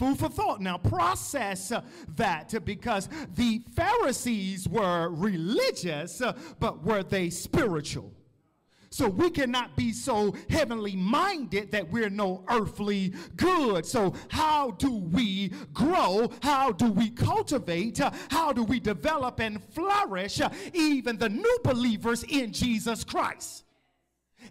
Food 0.00 0.18
for 0.18 0.30
thought. 0.30 0.62
Now 0.62 0.78
process 0.78 1.70
uh, 1.70 1.82
that 2.16 2.54
because 2.64 3.06
the 3.34 3.60
Pharisees 3.76 4.66
were 4.66 5.10
religious, 5.10 6.22
uh, 6.22 6.32
but 6.58 6.82
were 6.82 7.02
they 7.02 7.28
spiritual? 7.28 8.10
So 8.88 9.10
we 9.10 9.28
cannot 9.28 9.76
be 9.76 9.92
so 9.92 10.34
heavenly 10.48 10.96
minded 10.96 11.70
that 11.72 11.92
we're 11.92 12.08
no 12.08 12.46
earthly 12.48 13.12
good. 13.36 13.84
So, 13.84 14.14
how 14.30 14.70
do 14.70 14.90
we 14.90 15.52
grow? 15.74 16.30
How 16.42 16.72
do 16.72 16.90
we 16.90 17.10
cultivate? 17.10 18.00
Uh, 18.00 18.10
how 18.30 18.54
do 18.54 18.64
we 18.64 18.80
develop 18.80 19.38
and 19.38 19.62
flourish 19.62 20.40
uh, 20.40 20.48
even 20.72 21.18
the 21.18 21.28
new 21.28 21.58
believers 21.62 22.22
in 22.22 22.54
Jesus 22.54 23.04
Christ? 23.04 23.64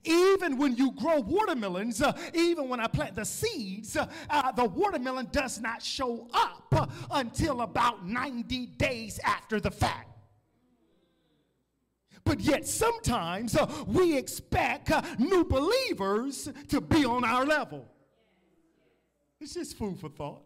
Even 0.03 0.57
when 0.57 0.75
you 0.75 0.91
grow 0.91 1.19
watermelons, 1.19 2.01
uh, 2.01 2.17
even 2.33 2.69
when 2.69 2.79
I 2.79 2.87
plant 2.87 3.15
the 3.15 3.25
seeds, 3.25 3.95
uh, 3.97 4.07
uh, 4.29 4.51
the 4.51 4.65
watermelon 4.65 5.27
does 5.31 5.59
not 5.59 5.81
show 5.81 6.27
up 6.33 6.89
until 7.11 7.61
about 7.61 8.05
90 8.05 8.67
days 8.67 9.19
after 9.23 9.59
the 9.59 9.71
fact. 9.71 10.07
But 12.23 12.41
yet, 12.41 12.67
sometimes 12.67 13.55
uh, 13.55 13.67
we 13.87 14.15
expect 14.15 14.91
uh, 14.91 15.01
new 15.17 15.43
believers 15.43 16.49
to 16.67 16.79
be 16.79 17.03
on 17.03 17.23
our 17.23 17.45
level. 17.45 17.87
It's 19.41 19.53
just 19.53 19.77
food 19.77 19.99
for 19.99 20.09
thought. 20.09 20.43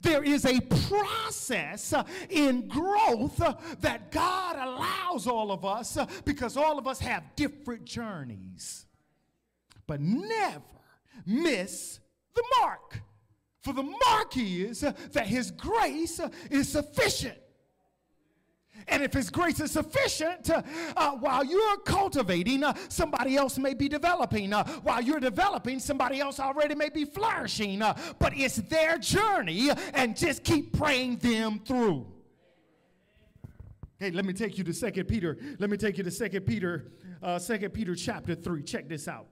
There 0.00 0.22
is 0.22 0.44
a 0.44 0.60
process 0.88 1.92
uh, 1.92 2.04
in 2.28 2.68
growth 2.68 3.40
uh, 3.40 3.54
that 3.80 4.10
God 4.10 4.56
allows 4.56 5.26
all 5.26 5.52
of 5.52 5.64
us 5.64 5.96
uh, 5.96 6.06
because 6.24 6.56
all 6.56 6.78
of 6.78 6.86
us 6.86 6.98
have 7.00 7.22
different 7.36 7.84
journeys. 7.84 8.86
But 9.86 10.00
never 10.00 10.62
miss 11.24 12.00
the 12.34 12.44
mark. 12.60 13.00
For 13.62 13.72
the 13.72 13.82
mark 13.82 14.36
is 14.36 14.80
that 14.80 15.26
His 15.26 15.50
grace 15.50 16.20
is 16.50 16.68
sufficient. 16.68 17.38
And 18.88 19.02
if 19.02 19.12
His 19.12 19.30
grace 19.30 19.60
is 19.60 19.72
sufficient, 19.72 20.48
uh, 20.50 20.62
uh, 20.96 21.12
while 21.12 21.44
you're 21.44 21.78
cultivating, 21.78 22.62
uh, 22.62 22.74
somebody 22.88 23.36
else 23.36 23.58
may 23.58 23.74
be 23.74 23.88
developing. 23.88 24.52
Uh, 24.52 24.64
while 24.82 25.02
you're 25.02 25.20
developing, 25.20 25.78
somebody 25.78 26.20
else 26.20 26.38
already 26.38 26.74
may 26.74 26.88
be 26.88 27.04
flourishing. 27.04 27.82
Uh, 27.82 27.96
but 28.18 28.32
it's 28.36 28.56
their 28.56 28.98
journey, 28.98 29.70
and 29.94 30.16
just 30.16 30.44
keep 30.44 30.76
praying 30.76 31.16
them 31.16 31.60
through. 31.64 32.06
Hey, 33.98 34.10
let 34.10 34.24
me 34.24 34.34
take 34.34 34.58
you 34.58 34.64
to 34.64 34.74
Second 34.74 35.06
Peter. 35.06 35.38
Let 35.58 35.70
me 35.70 35.76
take 35.76 35.96
you 35.98 36.04
to 36.04 36.10
Second 36.10 36.42
Peter, 36.44 36.92
uh, 37.22 37.38
Second 37.38 37.70
Peter 37.70 37.94
chapter 37.94 38.34
three. 38.34 38.62
Check 38.62 38.88
this 38.88 39.08
out. 39.08 39.26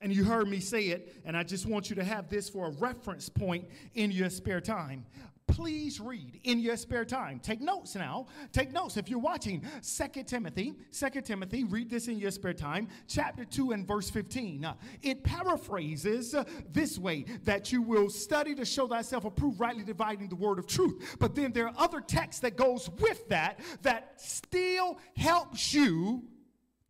And 0.00 0.10
you 0.10 0.24
heard 0.24 0.48
me 0.48 0.60
say 0.60 0.86
it, 0.86 1.20
and 1.26 1.36
I 1.36 1.42
just 1.42 1.66
want 1.66 1.90
you 1.90 1.96
to 1.96 2.04
have 2.04 2.30
this 2.30 2.48
for 2.48 2.68
a 2.68 2.70
reference 2.70 3.28
point 3.28 3.66
in 3.94 4.10
your 4.10 4.30
spare 4.30 4.62
time 4.62 5.04
please 5.50 6.00
read 6.00 6.40
in 6.44 6.58
your 6.58 6.76
spare 6.76 7.04
time. 7.04 7.40
Take 7.40 7.60
notes 7.60 7.94
now. 7.94 8.26
Take 8.52 8.72
notes. 8.72 8.96
If 8.96 9.08
you're 9.08 9.18
watching 9.18 9.64
Second 9.80 10.26
Timothy, 10.26 10.74
Second 10.90 11.24
Timothy, 11.24 11.64
read 11.64 11.90
this 11.90 12.08
in 12.08 12.18
your 12.18 12.30
spare 12.30 12.54
time, 12.54 12.88
chapter 13.08 13.44
2 13.44 13.72
and 13.72 13.86
verse 13.86 14.08
15. 14.10 14.64
Uh, 14.64 14.74
it 15.02 15.24
paraphrases 15.24 16.34
uh, 16.34 16.44
this 16.72 16.98
way 16.98 17.24
that 17.44 17.72
you 17.72 17.82
will 17.82 18.08
study 18.08 18.54
to 18.54 18.64
show 18.64 18.86
thyself 18.86 19.24
approved, 19.24 19.60
rightly 19.60 19.84
dividing 19.84 20.28
the 20.28 20.36
word 20.36 20.58
of 20.58 20.66
truth. 20.66 21.16
But 21.18 21.34
then 21.34 21.52
there 21.52 21.66
are 21.66 21.74
other 21.76 22.00
texts 22.00 22.40
that 22.42 22.56
goes 22.56 22.88
with 23.00 23.28
that 23.28 23.60
that 23.82 24.20
still 24.20 24.98
helps 25.16 25.74
you 25.74 26.24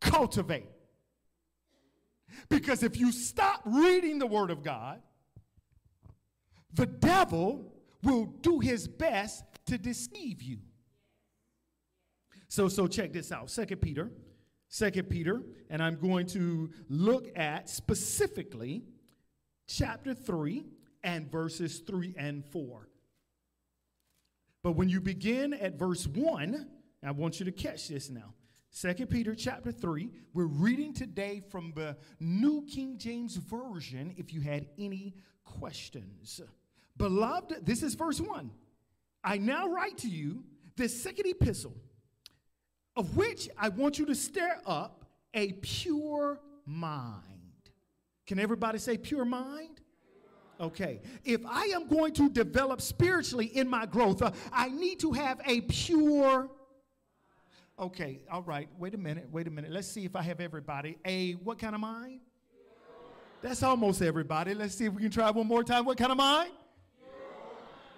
cultivate. 0.01 0.67
Because 2.49 2.83
if 2.83 2.99
you 2.99 3.13
stop 3.13 3.63
reading 3.65 4.19
the 4.19 4.27
word 4.27 4.51
of 4.51 4.63
God, 4.63 5.01
the 6.73 6.87
devil 6.87 7.70
will 8.03 8.27
do 8.27 8.61
his 8.61 8.89
best 8.89 9.45
to 9.67 9.79
deceive 9.79 10.43
you. 10.43 10.59
So, 12.49 12.69
so 12.69 12.87
check 12.87 13.13
this 13.13 13.31
out. 13.31 13.51
Second 13.51 13.81
Peter, 13.81 14.11
Second 14.69 15.09
Peter, 15.09 15.43
and 15.69 15.83
I'm 15.83 15.97
going 15.97 16.27
to 16.29 16.71
look 16.89 17.27
at 17.37 17.69
specifically 17.69 18.83
chapter 19.67 20.15
3 20.15 20.65
and 21.03 21.31
verses 21.31 21.79
3 21.87 22.15
and 22.19 22.45
4. 22.45 22.89
But 24.63 24.73
when 24.73 24.89
you 24.89 25.01
begin 25.01 25.55
at 25.55 25.79
verse 25.79 26.07
1, 26.07 26.67
I 27.03 27.11
want 27.13 27.39
you 27.39 27.47
to 27.47 27.53
catch 27.53 27.89
this 27.89 28.11
now. 28.11 28.35
Second 28.71 29.09
Peter 29.09 29.35
chapter 29.35 29.73
3, 29.73 30.11
we're 30.35 30.45
reading 30.45 30.93
today 30.93 31.43
from 31.51 31.73
the 31.75 31.97
New 32.21 32.65
King 32.67 32.99
James 32.99 33.37
Version 33.37 34.15
if 34.17 34.33
you 34.33 34.41
had 34.41 34.67
any 34.79 35.15
questions. 35.45 36.41
Beloved, 37.01 37.65
this 37.65 37.83
is 37.83 37.95
verse 37.95 38.21
1. 38.21 38.51
I 39.25 39.39
now 39.39 39.69
write 39.69 39.97
to 39.99 40.09
you 40.09 40.45
this 40.77 41.03
second 41.03 41.27
epistle, 41.27 41.75
of 42.95 43.17
which 43.17 43.49
I 43.57 43.71
want 43.71 43.99
you 43.99 44.05
to 44.05 44.15
stir 44.15 44.61
up 44.67 45.07
a 45.33 45.53
pure 45.53 46.39
mind. 46.67 47.25
Can 48.27 48.39
everybody 48.39 48.79
say 48.79 48.99
pure 48.99 49.25
mind? 49.25 49.81
Okay. 50.61 51.01
If 51.25 51.41
I 51.47 51.71
am 51.73 51.89
going 51.89 52.13
to 52.15 52.29
develop 52.29 52.83
spiritually 52.83 53.47
in 53.47 53.67
my 53.67 53.87
growth, 53.87 54.21
uh, 54.21 54.33
I 54.53 54.69
need 54.69 55.01
to 55.01 55.13
have 55.13 55.41
a 55.47 55.63
pure. 55.63 56.51
Okay, 57.79 58.21
all 58.31 58.43
right. 58.43 58.69
Wait 58.79 58.93
a 58.93 58.99
minute. 58.99 59.27
Wait 59.33 59.47
a 59.47 59.51
minute. 59.51 59.71
Let's 59.71 59.89
see 59.89 60.05
if 60.05 60.15
I 60.15 60.21
have 60.21 60.39
everybody. 60.39 60.99
A 61.07 61.33
what 61.33 61.59
kind 61.59 61.75
of 61.75 61.81
mind? 61.81 62.21
That's 63.41 63.63
almost 63.63 64.03
everybody. 64.03 64.53
Let's 64.53 64.75
see 64.75 64.85
if 64.85 64.93
we 64.93 65.01
can 65.01 65.11
try 65.11 65.31
one 65.31 65.47
more 65.47 65.65
time. 65.65 65.87
What 65.87 65.97
kind 65.97 66.13
of 66.13 66.19
mind? 66.19 66.51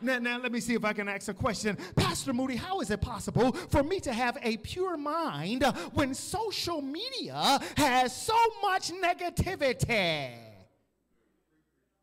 Now, 0.03 0.19
now, 0.19 0.39
let 0.41 0.53
me 0.53 0.61
see 0.61 0.75
if 0.75 0.85
I 0.85 0.93
can 0.93 1.09
ask 1.09 1.29
a 1.29 1.35
question. 1.35 1.77
Pastor 1.97 2.33
Moody, 2.33 2.57
how 2.57 2.81
is 2.81 2.91
it 2.91 3.01
possible 3.01 3.53
for 3.53 3.83
me 3.83 4.01
to 4.01 4.13
have 4.13 4.37
a 4.43 4.57
pure 4.59 4.97
mind 4.97 5.65
when 5.95 6.15
social 6.15 6.83
media 6.83 7.61
has 7.77 8.15
so 8.15 8.37
much 8.63 8.91
negativity? 8.91 10.31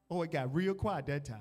Oh, 0.09 0.21
it 0.23 0.31
got 0.31 0.53
real 0.53 0.73
quiet 0.73 1.05
that 1.07 1.25
time. 1.25 1.39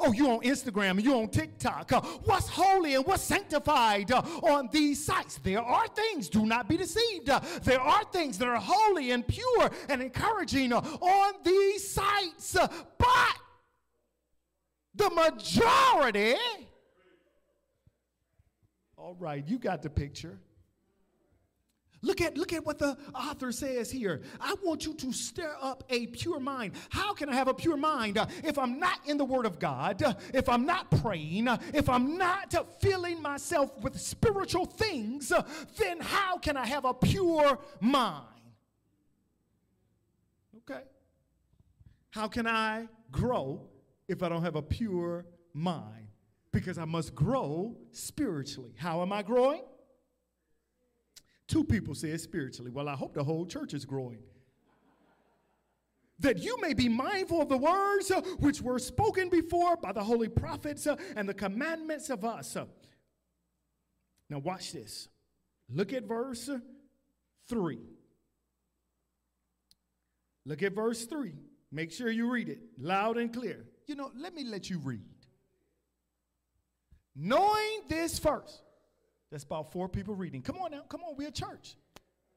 Oh, 0.00 0.10
you 0.10 0.28
on 0.30 0.40
Instagram, 0.40 1.00
you 1.00 1.14
on 1.14 1.28
TikTok. 1.28 1.92
Uh, 1.92 2.00
what's 2.24 2.48
holy 2.48 2.94
and 2.94 3.06
what's 3.06 3.22
sanctified 3.22 4.10
uh, 4.10 4.22
on 4.42 4.68
these 4.72 5.04
sites? 5.04 5.38
There 5.42 5.62
are 5.62 5.86
things, 5.88 6.28
do 6.28 6.44
not 6.44 6.68
be 6.68 6.76
deceived. 6.76 7.30
Uh, 7.30 7.40
there 7.62 7.80
are 7.80 8.02
things 8.04 8.38
that 8.38 8.48
are 8.48 8.60
holy 8.60 9.12
and 9.12 9.26
pure 9.26 9.70
and 9.88 10.02
encouraging 10.02 10.72
on 10.72 11.34
these 11.44 11.88
sites. 11.88 12.56
But 12.98 13.36
the 14.94 15.10
majority. 15.10 16.36
All 18.96 19.16
right, 19.18 19.46
you 19.46 19.58
got 19.58 19.82
the 19.82 19.90
picture. 19.90 20.38
Look 22.04 22.20
at, 22.20 22.36
look 22.36 22.52
at 22.52 22.66
what 22.66 22.80
the 22.80 22.96
author 23.14 23.52
says 23.52 23.88
here. 23.90 24.22
I 24.40 24.56
want 24.64 24.84
you 24.84 24.94
to 24.94 25.12
stir 25.12 25.54
up 25.60 25.84
a 25.88 26.08
pure 26.08 26.40
mind. 26.40 26.74
How 26.90 27.14
can 27.14 27.28
I 27.28 27.34
have 27.34 27.46
a 27.46 27.54
pure 27.54 27.76
mind 27.76 28.18
uh, 28.18 28.26
if 28.42 28.58
I'm 28.58 28.80
not 28.80 28.98
in 29.06 29.18
the 29.18 29.24
Word 29.24 29.46
of 29.46 29.60
God, 29.60 30.02
uh, 30.02 30.14
if 30.34 30.48
I'm 30.48 30.66
not 30.66 30.90
praying, 30.90 31.46
uh, 31.46 31.58
if 31.72 31.88
I'm 31.88 32.18
not 32.18 32.52
filling 32.80 33.22
myself 33.22 33.70
with 33.82 34.00
spiritual 34.00 34.66
things? 34.66 35.32
Then 35.78 36.00
how 36.00 36.38
can 36.38 36.56
I 36.56 36.66
have 36.66 36.84
a 36.84 36.92
pure 36.92 37.60
mind? 37.80 38.26
Okay. 40.68 40.82
How 42.10 42.26
can 42.26 42.48
I 42.48 42.88
grow 43.12 43.68
if 44.12 44.22
I 44.22 44.28
don't 44.28 44.42
have 44.42 44.56
a 44.56 44.62
pure 44.62 45.26
mind 45.52 46.08
because 46.52 46.78
I 46.78 46.84
must 46.84 47.14
grow 47.14 47.76
spiritually. 47.90 48.74
How 48.76 49.02
am 49.02 49.12
I 49.12 49.22
growing? 49.22 49.62
Two 51.48 51.64
people 51.64 51.94
said 51.94 52.20
spiritually. 52.20 52.70
Well, 52.70 52.88
I 52.88 52.94
hope 52.94 53.14
the 53.14 53.24
whole 53.24 53.46
church 53.46 53.74
is 53.74 53.84
growing. 53.84 54.18
That 56.20 56.38
you 56.38 56.60
may 56.60 56.72
be 56.72 56.88
mindful 56.88 57.42
of 57.42 57.48
the 57.48 57.56
words 57.56 58.10
uh, 58.10 58.20
which 58.38 58.62
were 58.62 58.78
spoken 58.78 59.28
before 59.28 59.76
by 59.76 59.92
the 59.92 60.04
holy 60.04 60.28
prophets 60.28 60.86
uh, 60.86 60.96
and 61.16 61.28
the 61.28 61.34
commandments 61.34 62.10
of 62.10 62.24
us. 62.24 62.54
Uh, 62.54 62.66
now, 64.30 64.38
watch 64.38 64.72
this. 64.72 65.08
Look 65.68 65.92
at 65.92 66.04
verse 66.04 66.48
3. 67.48 67.78
Look 70.44 70.62
at 70.62 70.74
verse 70.74 71.04
3. 71.06 71.32
Make 71.70 71.90
sure 71.92 72.10
you 72.10 72.30
read 72.30 72.48
it 72.48 72.60
loud 72.78 73.16
and 73.16 73.32
clear. 73.32 73.66
You 73.86 73.94
know, 73.94 74.10
let 74.16 74.34
me 74.34 74.44
let 74.44 74.70
you 74.70 74.78
read. 74.78 75.00
Knowing 77.14 77.82
this 77.88 78.18
first. 78.18 78.62
That's 79.30 79.44
about 79.44 79.72
four 79.72 79.88
people 79.88 80.14
reading. 80.14 80.42
Come 80.42 80.56
on 80.58 80.70
now, 80.72 80.82
come 80.88 81.02
on, 81.02 81.16
we're 81.16 81.28
a 81.28 81.32
church. 81.32 81.76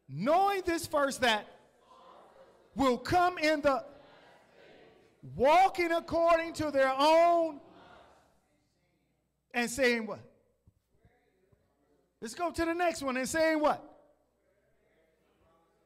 Knowing 0.08 0.62
this 0.66 0.88
first 0.88 1.22
that 1.22 1.48
will 2.76 2.98
come 2.98 3.38
in 3.38 3.62
the 3.62 3.84
walking 5.36 5.92
according 5.92 6.54
to 6.54 6.72
their 6.72 6.94
own 6.98 7.60
and 9.54 9.70
saying 9.70 10.06
what? 10.06 10.20
Let's 12.22 12.36
go 12.36 12.52
to 12.52 12.66
the 12.66 12.74
next 12.74 13.02
one 13.02 13.18
and 13.18 13.28
saying 13.28 13.60
what? 13.60 13.84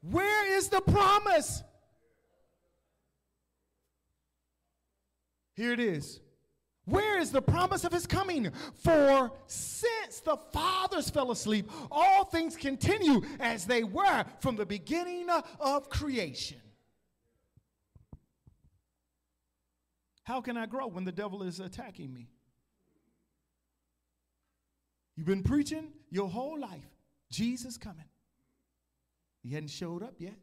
Where 0.02 0.58
is 0.58 0.70
the 0.70 0.82
promise? 0.82 1.64
Here 5.60 5.74
it 5.74 5.82
is. 5.82 6.22
Where 6.86 7.20
is 7.20 7.32
the 7.32 7.42
promise 7.42 7.84
of 7.84 7.92
his 7.92 8.08
coming? 8.08 8.50
For 8.76 9.30
since 9.46 10.22
the 10.24 10.38
fathers 10.54 11.10
fell 11.10 11.32
asleep, 11.32 11.70
all 11.92 12.24
things 12.24 12.56
continue 12.56 13.22
as 13.42 13.66
they 13.66 13.84
were 13.84 14.24
from 14.40 14.56
the 14.56 14.66
beginning 14.66 15.28
of 15.60 15.90
creation. 15.90 16.62
How 20.24 20.40
can 20.40 20.56
I 20.56 20.66
grow 20.66 20.88
when 20.88 21.04
the 21.04 21.12
devil 21.12 21.44
is 21.44 21.60
attacking 21.60 22.14
me? 22.14 22.30
You've 25.18 25.28
been 25.28 25.44
preaching 25.44 25.90
your 26.10 26.30
whole 26.30 26.58
life. 26.58 26.88
Jesus 27.30 27.78
coming. 27.78 28.06
He 29.44 29.54
hadn't 29.54 29.72
showed 29.72 30.04
up 30.04 30.14
yet. 30.20 30.38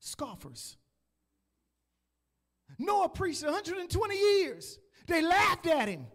Scoffers. 0.00 0.76
Noah 2.78 3.08
preached 3.08 3.44
120 3.44 4.16
years. 4.16 4.78
They 5.06 5.22
laughed 5.22 5.66
at 5.66 5.88
him, 5.88 6.06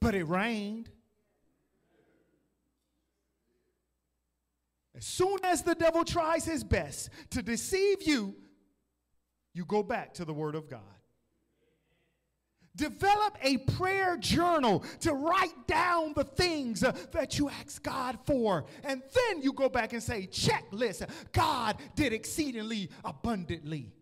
but 0.00 0.14
it 0.14 0.24
rained. 0.24 0.90
As 4.96 5.04
soon 5.04 5.38
as 5.42 5.62
the 5.62 5.74
devil 5.74 6.04
tries 6.04 6.44
his 6.44 6.64
best 6.64 7.10
to 7.30 7.42
deceive 7.42 8.02
you, 8.02 8.34
you 9.52 9.64
go 9.64 9.82
back 9.82 10.14
to 10.14 10.24
the 10.24 10.32
Word 10.32 10.54
of 10.54 10.68
God. 10.68 10.80
Develop 12.76 13.38
a 13.42 13.56
prayer 13.56 14.18
journal 14.18 14.84
to 15.00 15.14
write 15.14 15.66
down 15.66 16.12
the 16.14 16.24
things 16.24 16.84
uh, 16.84 16.92
that 17.12 17.38
you 17.38 17.48
ask 17.48 17.82
God 17.82 18.18
for. 18.26 18.66
And 18.84 19.02
then 19.14 19.42
you 19.42 19.54
go 19.54 19.70
back 19.70 19.94
and 19.94 20.02
say, 20.02 20.28
checklist, 20.30 21.08
God 21.32 21.76
did 21.94 22.12
exceedingly 22.12 22.90
abundantly. 23.02 23.94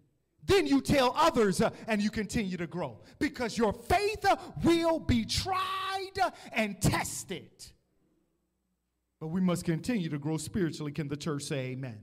Then 0.46 0.66
you 0.66 0.80
tell 0.80 1.12
others 1.16 1.60
uh, 1.60 1.70
and 1.86 2.02
you 2.02 2.10
continue 2.10 2.56
to 2.56 2.66
grow 2.66 3.00
because 3.18 3.56
your 3.56 3.72
faith 3.72 4.24
uh, 4.24 4.36
will 4.62 4.98
be 4.98 5.24
tried 5.24 6.18
and 6.52 6.80
tested. 6.80 7.50
But 9.20 9.28
we 9.28 9.40
must 9.40 9.64
continue 9.64 10.10
to 10.10 10.18
grow 10.18 10.36
spiritually. 10.36 10.92
Can 10.92 11.08
the 11.08 11.16
church 11.16 11.44
say 11.44 11.70
amen? 11.70 11.98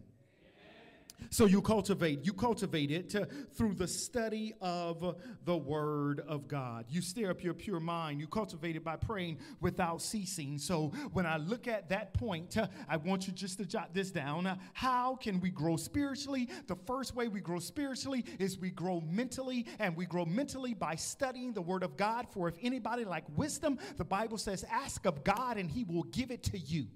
So 1.29 1.45
you 1.45 1.61
cultivate, 1.61 2.25
you 2.25 2.33
cultivate 2.33 2.91
it 2.91 3.15
uh, 3.15 3.25
through 3.53 3.75
the 3.75 3.87
study 3.87 4.53
of 4.59 5.15
the 5.45 5.55
Word 5.55 6.21
of 6.27 6.47
God. 6.47 6.85
You 6.89 7.01
stir 7.01 7.29
up 7.29 7.43
your 7.43 7.53
pure 7.53 7.79
mind. 7.79 8.19
You 8.19 8.27
cultivate 8.27 8.75
it 8.75 8.83
by 8.83 8.95
praying 8.95 9.39
without 9.59 10.01
ceasing. 10.01 10.57
So 10.57 10.91
when 11.13 11.25
I 11.25 11.37
look 11.37 11.67
at 11.67 11.89
that 11.89 12.13
point, 12.13 12.57
I 12.89 12.97
want 12.97 13.27
you 13.27 13.33
just 13.33 13.57
to 13.59 13.65
jot 13.65 13.93
this 13.93 14.11
down. 14.11 14.59
How 14.73 15.15
can 15.15 15.39
we 15.39 15.49
grow 15.49 15.77
spiritually? 15.77 16.49
The 16.67 16.75
first 16.75 17.15
way 17.15 17.27
we 17.27 17.39
grow 17.39 17.59
spiritually 17.59 18.25
is 18.39 18.57
we 18.57 18.71
grow 18.71 19.01
mentally, 19.01 19.67
and 19.79 19.95
we 19.95 20.05
grow 20.05 20.25
mentally 20.25 20.73
by 20.73 20.95
studying 20.95 21.53
the 21.53 21.61
Word 21.61 21.83
of 21.83 21.97
God. 21.97 22.27
For 22.31 22.47
if 22.47 22.55
anybody 22.61 23.05
like 23.05 23.23
wisdom, 23.35 23.77
the 23.97 24.05
Bible 24.05 24.37
says, 24.37 24.65
ask 24.69 25.05
of 25.05 25.23
God 25.23 25.57
and 25.57 25.69
He 25.69 25.83
will 25.83 26.03
give 26.03 26.31
it 26.31 26.43
to 26.43 26.57
you 26.57 26.87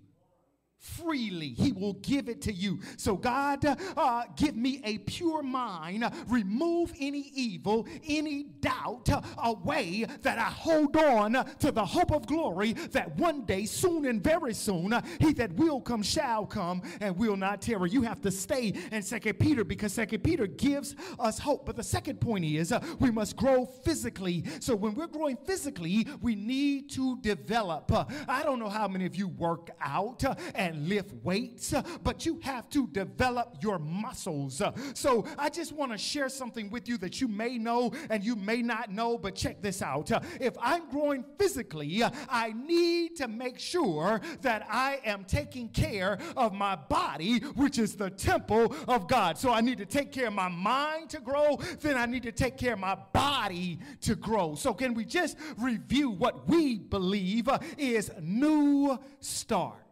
freely. 0.86 1.50
He 1.50 1.71
will 1.71 1.93
give 1.93 2.30
it 2.30 2.41
to 2.43 2.54
you. 2.54 2.80
So, 2.98 3.15
God, 3.15 3.65
uh, 3.65 4.24
give 4.36 4.56
me 4.56 4.82
a 4.84 5.00
pure 5.00 5.41
mind. 5.41 6.06
Remove 6.28 6.93
any 7.00 7.32
evil, 7.34 7.88
any 8.08 8.43
doubt 8.62 9.10
away 9.38 10.06
that 10.21 10.38
I 10.38 10.43
hold 10.43 10.95
on 10.95 11.34
to 11.60 11.71
the 11.71 11.86
hope 11.86 12.12
of 12.12 12.28
glory 12.28 12.74
that 12.74 13.17
one 13.17 13.45
day, 13.45 13.65
soon 13.65 14.06
and 14.06 14.24
very 14.24 14.54
soon, 14.54 14.93
he 15.19 15.34
that 15.34 15.54
will 15.54 15.82
come 15.82 16.04
shall 16.04 16.45
come 16.45 16.82
and 17.02 17.17
will 17.17 17.38
not 17.38 17.62
tarry. 17.62 17.89
You 17.89 18.04
have 18.04 18.21
to 18.21 18.32
stay 18.32 18.74
in 18.91 19.02
Second 19.02 19.39
Peter 19.39 19.63
because 19.63 19.93
Second 19.93 20.24
Peter 20.24 20.48
gives 20.48 20.95
us 21.19 21.39
hope. 21.39 21.65
But 21.65 21.76
the 21.76 21.84
second 21.84 22.21
point 22.21 22.45
is 22.45 22.71
uh, 22.71 22.84
we 23.00 23.12
must 23.12 23.36
grow 23.36 23.65
physically. 23.65 24.43
So, 24.60 24.76
when 24.76 24.93
we're 24.93 25.08
growing 25.08 25.38
physically, 25.38 26.08
we 26.21 26.36
need 26.36 26.89
to 26.91 27.17
develop. 27.21 27.91
Uh, 27.91 28.06
I 28.28 28.43
don't 28.43 28.60
know 28.60 28.69
how 28.69 28.88
many 28.88 29.06
of 29.06 29.15
you 29.15 29.28
work 29.28 29.71
out 29.82 30.24
uh, 30.24 30.36
and 30.54 30.75
lift 30.76 31.14
weights, 31.24 31.74
uh, 31.74 31.82
but 32.04 32.26
you 32.26 32.40
have 32.44 32.70
to 32.70 32.88
develop 32.88 33.58
your 33.62 33.80
muscles. 33.80 34.62
Uh, 34.62 34.72
so 34.94 35.26
I 35.38 35.50
just 35.50 35.72
want 35.72 35.92
to 35.92 35.98
share 35.98 36.30
something 36.30 36.70
with 36.70 36.88
you 36.88 36.98
that 37.00 37.22
you 37.22 37.28
may 37.28 37.58
know 37.58 37.92
and 38.10 38.24
you 38.24 38.36
may 38.36 38.62
not 38.62 38.92
know, 38.92 39.18
but 39.18 39.36
check 39.36 39.62
this 39.62 39.82
out. 39.82 40.12
Uh, 40.12 40.20
if 40.40 40.56
I'm 40.62 40.90
growing 40.90 41.24
physically, 41.38 42.04
I 42.30 42.54
need 42.54 43.16
to 43.18 43.28
make 43.28 43.60
sure 43.60 44.22
that 44.42 44.66
I 44.70 45.00
am 45.06 45.26
taking 45.26 45.70
care 45.70 46.18
of 46.36 46.54
my 46.54 46.76
body, 46.76 47.40
which 47.56 47.80
is 47.80 47.96
the 47.96 48.10
temple 48.10 48.76
of 48.88 49.08
God. 49.08 49.38
So 49.38 49.52
I 49.52 49.62
need 49.62 49.78
to 49.80 49.86
take 49.86 50.12
care 50.12 50.28
of 50.28 50.34
my 50.34 50.50
mind 50.50 51.10
to 51.12 51.20
grow, 51.20 51.58
then 51.80 51.98
I 51.98 52.06
need 52.06 52.24
to 52.24 52.32
take 52.32 52.58
care 52.58 52.74
of 52.74 52.80
my 52.80 52.96
body 53.14 53.80
to 54.02 54.16
grow. 54.16 54.56
So, 54.56 54.74
can 54.74 54.94
we 54.94 55.06
just 55.06 55.38
review 55.58 56.10
what 56.10 56.48
we 56.48 56.78
believe 56.78 57.50
is 57.78 58.12
new 58.22 59.00
start? 59.20 59.85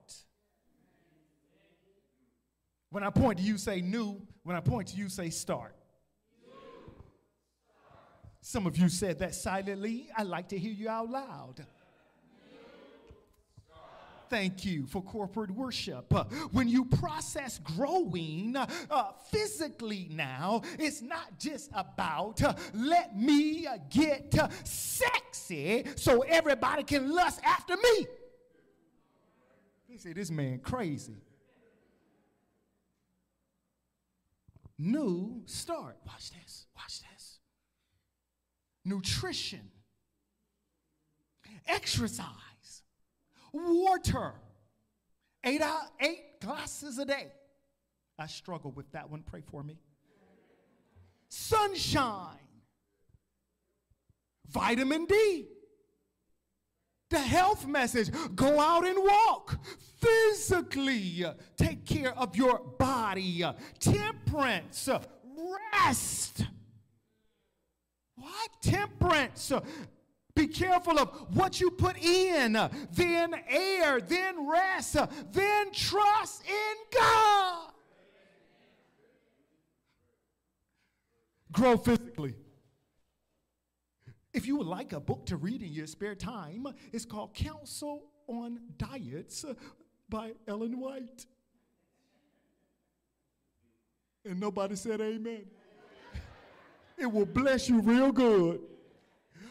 When 2.93 3.03
I 3.03 3.09
point 3.09 3.39
to 3.39 3.43
you, 3.43 3.57
say 3.57 3.81
new. 3.81 4.21
When 4.43 4.55
I 4.55 4.59
point 4.59 4.89
to 4.89 4.95
you, 4.95 5.09
say 5.09 5.31
start. 5.31 5.75
Some 8.39 8.67
of 8.67 8.77
you 8.77 8.87
said 8.87 9.17
that 9.17 9.33
silently. 9.33 10.09
I 10.15 10.21
like 10.21 10.49
to 10.49 10.59
hear 10.59 10.71
you 10.71 10.89
out 10.89 11.09
loud. 11.09 11.65
Thank 14.29 14.63
you 14.63 14.85
for 14.85 15.01
corporate 15.01 15.49
worship. 15.49 16.13
Uh, 16.13 16.25
when 16.51 16.67
you 16.67 16.85
process 16.85 17.57
growing 17.57 18.55
uh, 18.55 19.11
physically 19.31 20.07
now, 20.11 20.61
it's 20.77 21.01
not 21.01 21.39
just 21.39 21.71
about 21.73 22.43
uh, 22.43 22.53
let 22.75 23.17
me 23.17 23.65
uh, 23.65 23.77
get 23.89 24.37
uh, 24.37 24.49
sexy 24.63 25.85
so 25.95 26.21
everybody 26.21 26.83
can 26.83 27.11
lust 27.11 27.39
after 27.43 27.75
me. 27.75 28.07
They 29.89 29.97
say, 29.97 30.13
this 30.13 30.29
man 30.29 30.59
crazy. 30.59 31.15
New 34.83 35.41
start. 35.45 35.97
Watch 36.05 36.31
this. 36.31 36.67
Watch 36.75 37.01
this. 37.01 37.39
Nutrition, 38.85 39.71
exercise, 41.65 42.27
water, 43.53 44.33
eight, 45.45 45.61
out, 45.61 45.83
eight 46.01 46.41
glasses 46.41 46.97
a 46.97 47.05
day. 47.05 47.31
I 48.19 48.27
struggle 48.27 48.71
with 48.71 48.91
that 48.91 49.09
one. 49.09 49.23
Pray 49.23 49.41
for 49.49 49.63
me. 49.63 49.77
Sunshine, 51.29 52.37
vitamin 54.49 55.05
D 55.05 55.47
the 57.13 57.19
health 57.19 57.65
message. 57.65 58.09
Go 58.35 58.59
out 58.59 58.85
and 58.85 58.97
walk 58.97 59.57
physically. 60.01 61.25
Take 61.55 61.85
care 61.85 62.17
of 62.17 62.35
your 62.35 62.59
body. 62.77 63.45
Temperance. 63.79 64.89
Rest. 65.71 66.45
What? 68.15 68.49
Temperance. 68.61 69.53
Be 70.35 70.47
careful 70.47 70.97
of 70.99 71.35
what 71.35 71.61
you 71.61 71.69
put 71.69 71.95
in, 72.03 72.53
then 72.91 73.35
air, 73.47 74.01
then 74.01 74.49
rest, 74.49 74.97
then 75.31 75.71
trust 75.71 76.43
in 76.47 76.99
God. 76.99 77.69
Grow 81.51 81.77
physically. 81.77 82.33
If 84.33 84.47
you 84.47 84.57
would 84.57 84.67
like 84.67 84.93
a 84.93 84.99
book 84.99 85.25
to 85.27 85.37
read 85.37 85.61
in 85.61 85.71
your 85.71 85.85
spare 85.85 86.15
time, 86.15 86.67
it's 86.91 87.05
called 87.05 87.33
Counsel 87.35 88.03
on 88.27 88.59
Diets 88.77 89.45
by 90.09 90.31
Ellen 90.47 90.79
White. 90.79 91.25
And 94.25 94.39
nobody 94.39 94.75
said 94.75 95.01
amen. 95.01 95.45
It 96.97 97.11
will 97.11 97.25
bless 97.25 97.69
you 97.69 97.81
real 97.81 98.11
good. 98.11 98.61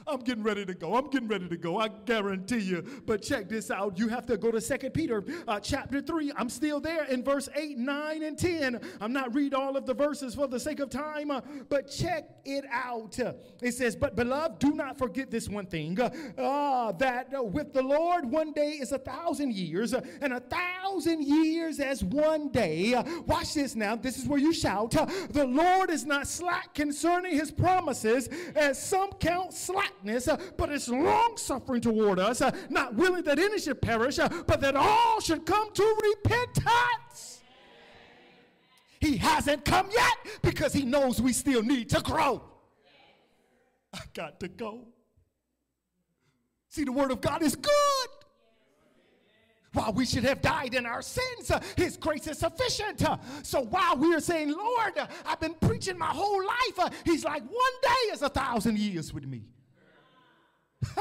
I'm 0.07 0.20
getting 0.20 0.42
ready 0.42 0.64
to 0.64 0.74
go. 0.74 0.96
I'm 0.96 1.09
getting 1.09 1.28
ready 1.28 1.48
to 1.48 1.57
go. 1.57 1.78
I 1.78 1.88
guarantee 1.88 2.59
you. 2.59 3.03
But 3.07 3.22
check 3.22 3.48
this 3.48 3.70
out. 3.70 3.98
You 3.98 4.09
have 4.09 4.26
to 4.26 4.36
go 4.36 4.50
to 4.50 4.61
Second 4.61 4.92
Peter 4.92 5.24
uh, 5.46 5.61
chapter 5.61 6.00
3. 6.00 6.32
I'm 6.36 6.48
still 6.48 6.80
there 6.80 7.05
in 7.05 7.22
verse 7.22 7.48
8, 7.55 7.78
9, 7.78 8.22
and 8.22 8.38
10. 8.38 8.80
I'm 9.00 9.12
not 9.12 9.34
read 9.34 9.55
all 9.55 9.76
of 9.76 9.86
the 9.86 9.94
verses 9.94 10.34
for 10.34 10.46
the 10.46 10.61
sake 10.61 10.80
of 10.80 10.90
time, 10.90 11.30
uh, 11.30 11.40
but 11.68 11.90
check 11.90 12.30
it 12.44 12.64
out. 12.70 13.18
It 13.61 13.72
says, 13.72 13.96
But 13.96 14.16
beloved, 14.16 14.59
do 14.59 14.72
not 14.72 14.98
forget 14.98 15.30
this 15.30 15.48
one 15.48 15.66
thing 15.66 16.00
uh, 16.00 16.92
that 16.92 17.28
with 17.32 17.72
the 17.72 17.82
Lord, 17.82 18.24
one 18.26 18.53
day 18.53 18.72
is 18.72 18.92
a 18.92 18.98
thousand 18.98 19.55
years, 19.55 19.92
and 19.92 20.32
a 20.32 20.40
thousand 20.40 21.22
years 21.24 21.80
as 21.80 22.03
one 22.05 22.48
day. 22.50 22.94
Watch 23.26 23.55
this 23.55 23.74
now. 23.74 23.96
This 23.96 24.18
is 24.18 24.26
where 24.26 24.38
you 24.38 24.53
shout. 24.53 24.92
The 25.30 25.46
Lord 25.46 25.90
is 25.90 26.05
not 26.05 26.26
slack 26.26 26.74
concerning 26.74 27.32
his 27.32 27.50
promises, 27.50 28.28
as 28.55 28.82
some 28.82 29.12
count 29.12 29.53
slackness, 30.03 30.28
but 30.57 30.70
is 30.70 30.88
long 30.88 31.36
suffering 31.36 31.80
toward 31.80 32.18
us, 32.18 32.43
not 32.68 32.95
willing 32.95 33.22
that 33.24 33.38
any 33.38 33.59
should 33.59 33.80
perish, 33.80 34.16
but 34.16 34.61
that 34.61 34.76
all 34.76 35.20
should 35.20 35.45
come 35.47 35.72
to 35.72 36.14
repentance. 36.14 37.43
He 39.01 39.16
hasn't 39.16 39.64
come 39.64 39.88
yet 39.93 40.16
because 40.43 40.72
he 40.72 40.84
knows 40.84 41.20
we 41.20 41.32
still 41.32 41.62
need 41.62 41.90
to 41.90 42.01
grow. 42.01 42.43
I 43.93 44.01
got 44.14 44.40
to 44.40 44.49
go. 44.49 44.86
See, 46.68 46.84
the 46.84 46.93
word 46.93 47.11
of 47.11 47.20
God 47.20 47.43
is 47.43 47.55
good. 47.55 48.09
While 49.74 49.93
we 49.95 50.05
should 50.05 50.24
have 50.24 50.43
died 50.43 50.74
in 50.74 50.84
our 50.84 51.03
sins, 51.03 51.51
uh, 51.51 51.61
His 51.76 51.97
grace 51.97 52.26
is 52.26 52.38
sufficient. 52.38 53.03
Uh, 53.03 53.16
so 53.43 53.62
while 53.62 53.97
we 53.97 54.14
are 54.14 54.20
saying, 54.20 54.53
Lord, 54.53 54.99
uh, 54.99 55.07
I've 55.24 55.40
been 55.40 55.55
preaching 55.55 55.99
my 55.99 56.07
whole 56.07 56.45
life, 56.45 56.78
uh, 56.78 56.90
He's 57.05 57.24
like, 57.24 57.43
one 57.43 57.72
day 57.82 58.12
is 58.12 58.22
a 58.22 58.28
thousand 58.28 58.78
years 58.78 59.14
with 59.14 59.26
me. 59.26 59.45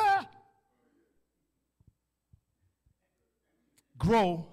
Grow, 3.97 4.47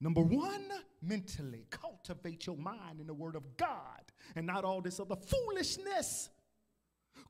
number 0.00 0.20
one, 0.22 0.70
mentally. 1.00 1.66
Cultivate 1.70 2.46
your 2.46 2.56
mind 2.56 3.00
in 3.00 3.06
the 3.06 3.14
Word 3.14 3.36
of 3.36 3.56
God 3.56 4.02
and 4.34 4.46
not 4.46 4.64
all 4.64 4.80
this 4.80 5.00
other 5.00 5.16
foolishness. 5.16 6.28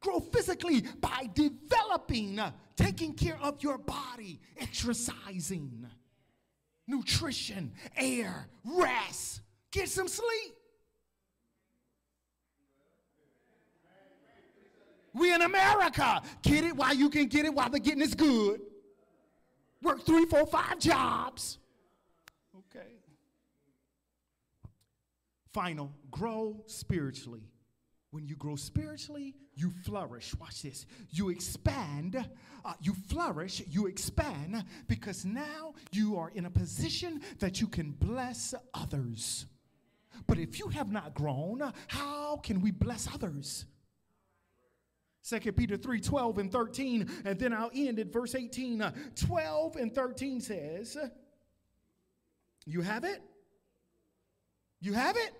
Grow 0.00 0.20
physically 0.20 0.82
by 1.00 1.30
developing, 1.34 2.40
taking 2.76 3.14
care 3.14 3.38
of 3.40 3.62
your 3.62 3.78
body, 3.78 4.40
exercising, 4.58 5.86
nutrition, 6.86 7.72
air, 7.96 8.48
rest, 8.64 9.40
get 9.70 9.88
some 9.88 10.08
sleep. 10.08 10.54
We 15.14 15.25
in 15.36 15.42
America, 15.42 16.22
get 16.42 16.64
it 16.64 16.74
while 16.76 16.94
you 16.94 17.08
can 17.08 17.26
get 17.26 17.44
it 17.44 17.54
while 17.54 17.70
the 17.70 17.78
getting 17.78 18.02
is 18.02 18.14
good. 18.14 18.60
Work 19.82 20.04
three, 20.04 20.24
four, 20.24 20.46
five 20.46 20.78
jobs. 20.78 21.58
Okay. 22.56 22.86
Final, 25.52 25.92
grow 26.10 26.64
spiritually. 26.66 27.42
When 28.10 28.26
you 28.26 28.36
grow 28.36 28.56
spiritually, 28.56 29.34
you 29.54 29.70
flourish. 29.84 30.34
Watch 30.40 30.62
this. 30.62 30.86
You 31.10 31.28
expand, 31.28 32.16
uh, 32.64 32.72
you 32.80 32.94
flourish, 33.08 33.62
you 33.68 33.86
expand 33.86 34.64
because 34.88 35.24
now 35.24 35.74
you 35.92 36.16
are 36.16 36.30
in 36.34 36.46
a 36.46 36.50
position 36.50 37.20
that 37.40 37.60
you 37.60 37.66
can 37.66 37.90
bless 37.92 38.54
others. 38.72 39.46
But 40.26 40.38
if 40.38 40.58
you 40.58 40.68
have 40.68 40.90
not 40.90 41.14
grown, 41.14 41.72
how 41.88 42.38
can 42.38 42.62
we 42.62 42.70
bless 42.70 43.06
others? 43.12 43.66
2 45.28 45.52
Peter 45.52 45.76
3 45.76 46.00
12 46.00 46.38
and 46.38 46.52
13, 46.52 47.10
and 47.24 47.38
then 47.38 47.52
I'll 47.52 47.70
end 47.74 47.98
at 47.98 48.12
verse 48.12 48.34
18. 48.34 48.82
Uh, 48.82 48.92
12 49.16 49.76
and 49.76 49.94
13 49.94 50.40
says, 50.40 50.96
You 52.64 52.82
have 52.82 53.04
it? 53.04 53.22
You 54.80 54.92
have 54.92 55.16
it? 55.16 55.32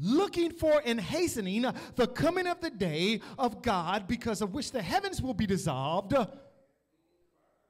looking 0.00 0.50
for 0.50 0.80
and 0.84 1.00
hastening 1.00 1.66
the 1.96 2.06
coming 2.06 2.46
of 2.46 2.60
the 2.60 2.70
day 2.70 3.20
of 3.38 3.62
God, 3.62 4.08
because 4.08 4.40
of 4.40 4.54
which 4.54 4.72
the 4.72 4.82
heavens 4.82 5.20
will 5.20 5.34
be 5.34 5.46
dissolved. 5.46 6.14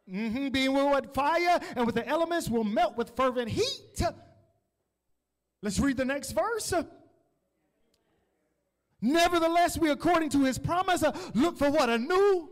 Mm-hmm, 0.09 0.49
being 0.49 0.73
with 0.73 1.15
fire 1.15 1.61
and 1.77 1.87
with 1.87 1.95
the 1.95 2.07
elements 2.07 2.49
will 2.49 2.65
melt 2.65 2.97
with 2.97 3.15
fervent 3.17 3.49
heat. 3.49 4.03
Let's 5.63 5.79
read 5.79 5.97
the 5.97 6.05
next 6.05 6.33
verse. 6.33 6.73
Nevertheless, 9.03 9.79
we, 9.79 9.91
according 9.91 10.31
to 10.31 10.45
his 10.45 10.59
promise, 10.59 11.03
uh, 11.03 11.17
look 11.35 11.57
for 11.57 11.71
what? 11.71 11.89
A 11.89 11.99
new 11.99 12.51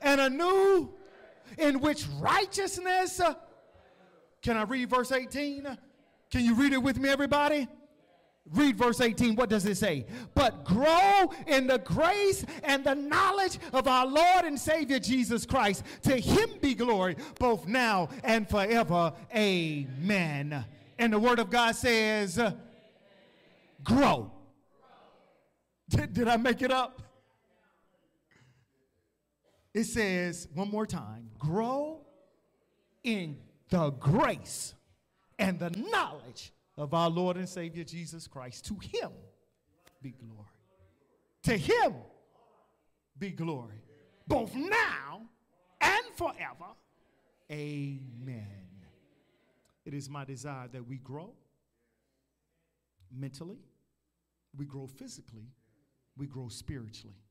and 0.00 0.20
a 0.20 0.30
new 0.30 0.92
in 1.58 1.80
which 1.80 2.06
righteousness. 2.20 3.20
Uh, 3.20 3.34
can 4.42 4.56
I 4.56 4.62
read 4.62 4.90
verse 4.90 5.10
18? 5.10 5.78
Can 6.30 6.44
you 6.44 6.54
read 6.54 6.72
it 6.72 6.82
with 6.82 6.98
me, 6.98 7.08
everybody? 7.08 7.68
Read 8.52 8.76
verse 8.76 9.00
18. 9.00 9.36
What 9.36 9.48
does 9.48 9.64
it 9.64 9.76
say? 9.76 10.04
But 10.34 10.64
grow 10.64 11.32
in 11.46 11.66
the 11.66 11.78
grace 11.78 12.44
and 12.62 12.84
the 12.84 12.94
knowledge 12.94 13.58
of 13.72 13.88
our 13.88 14.06
Lord 14.06 14.44
and 14.44 14.60
Savior 14.60 14.98
Jesus 14.98 15.46
Christ. 15.46 15.82
To 16.02 16.16
him 16.16 16.50
be 16.60 16.74
glory 16.74 17.16
both 17.38 17.66
now 17.66 18.10
and 18.22 18.48
forever. 18.48 19.14
Amen. 19.34 20.64
And 20.98 21.12
the 21.12 21.18
word 21.18 21.38
of 21.38 21.48
God 21.48 21.74
says, 21.74 22.38
grow. 23.82 24.30
Did, 25.94 26.28
I 26.28 26.36
make 26.36 26.62
it 26.62 26.70
up? 26.70 27.02
It 29.72 29.84
says, 29.84 30.48
one 30.54 30.70
more 30.70 30.86
time, 30.86 31.30
grow 31.38 32.00
in 33.02 33.38
the 33.70 33.90
grace 33.90 34.74
and 35.38 35.58
the 35.58 35.70
knowledge 35.70 36.52
of 36.76 36.94
our 36.94 37.10
Lord 37.10 37.36
and 37.36 37.48
Savior 37.48 37.84
Jesus 37.84 38.26
Christ. 38.26 38.66
To 38.66 38.74
him 38.74 39.10
be 40.02 40.10
glory. 40.10 40.46
To 41.44 41.56
him 41.56 41.94
be 43.18 43.30
glory. 43.30 43.82
Both 44.26 44.54
now 44.54 45.22
and 45.80 46.04
forever. 46.16 46.72
Amen. 47.50 48.64
It 49.84 49.92
is 49.92 50.08
my 50.08 50.24
desire 50.24 50.68
that 50.68 50.86
we 50.86 50.96
grow 50.96 51.32
mentally, 53.16 53.58
we 54.56 54.64
grow 54.64 54.86
physically, 54.86 55.48
we 56.16 56.26
grow 56.26 56.48
spiritually, 56.48 57.24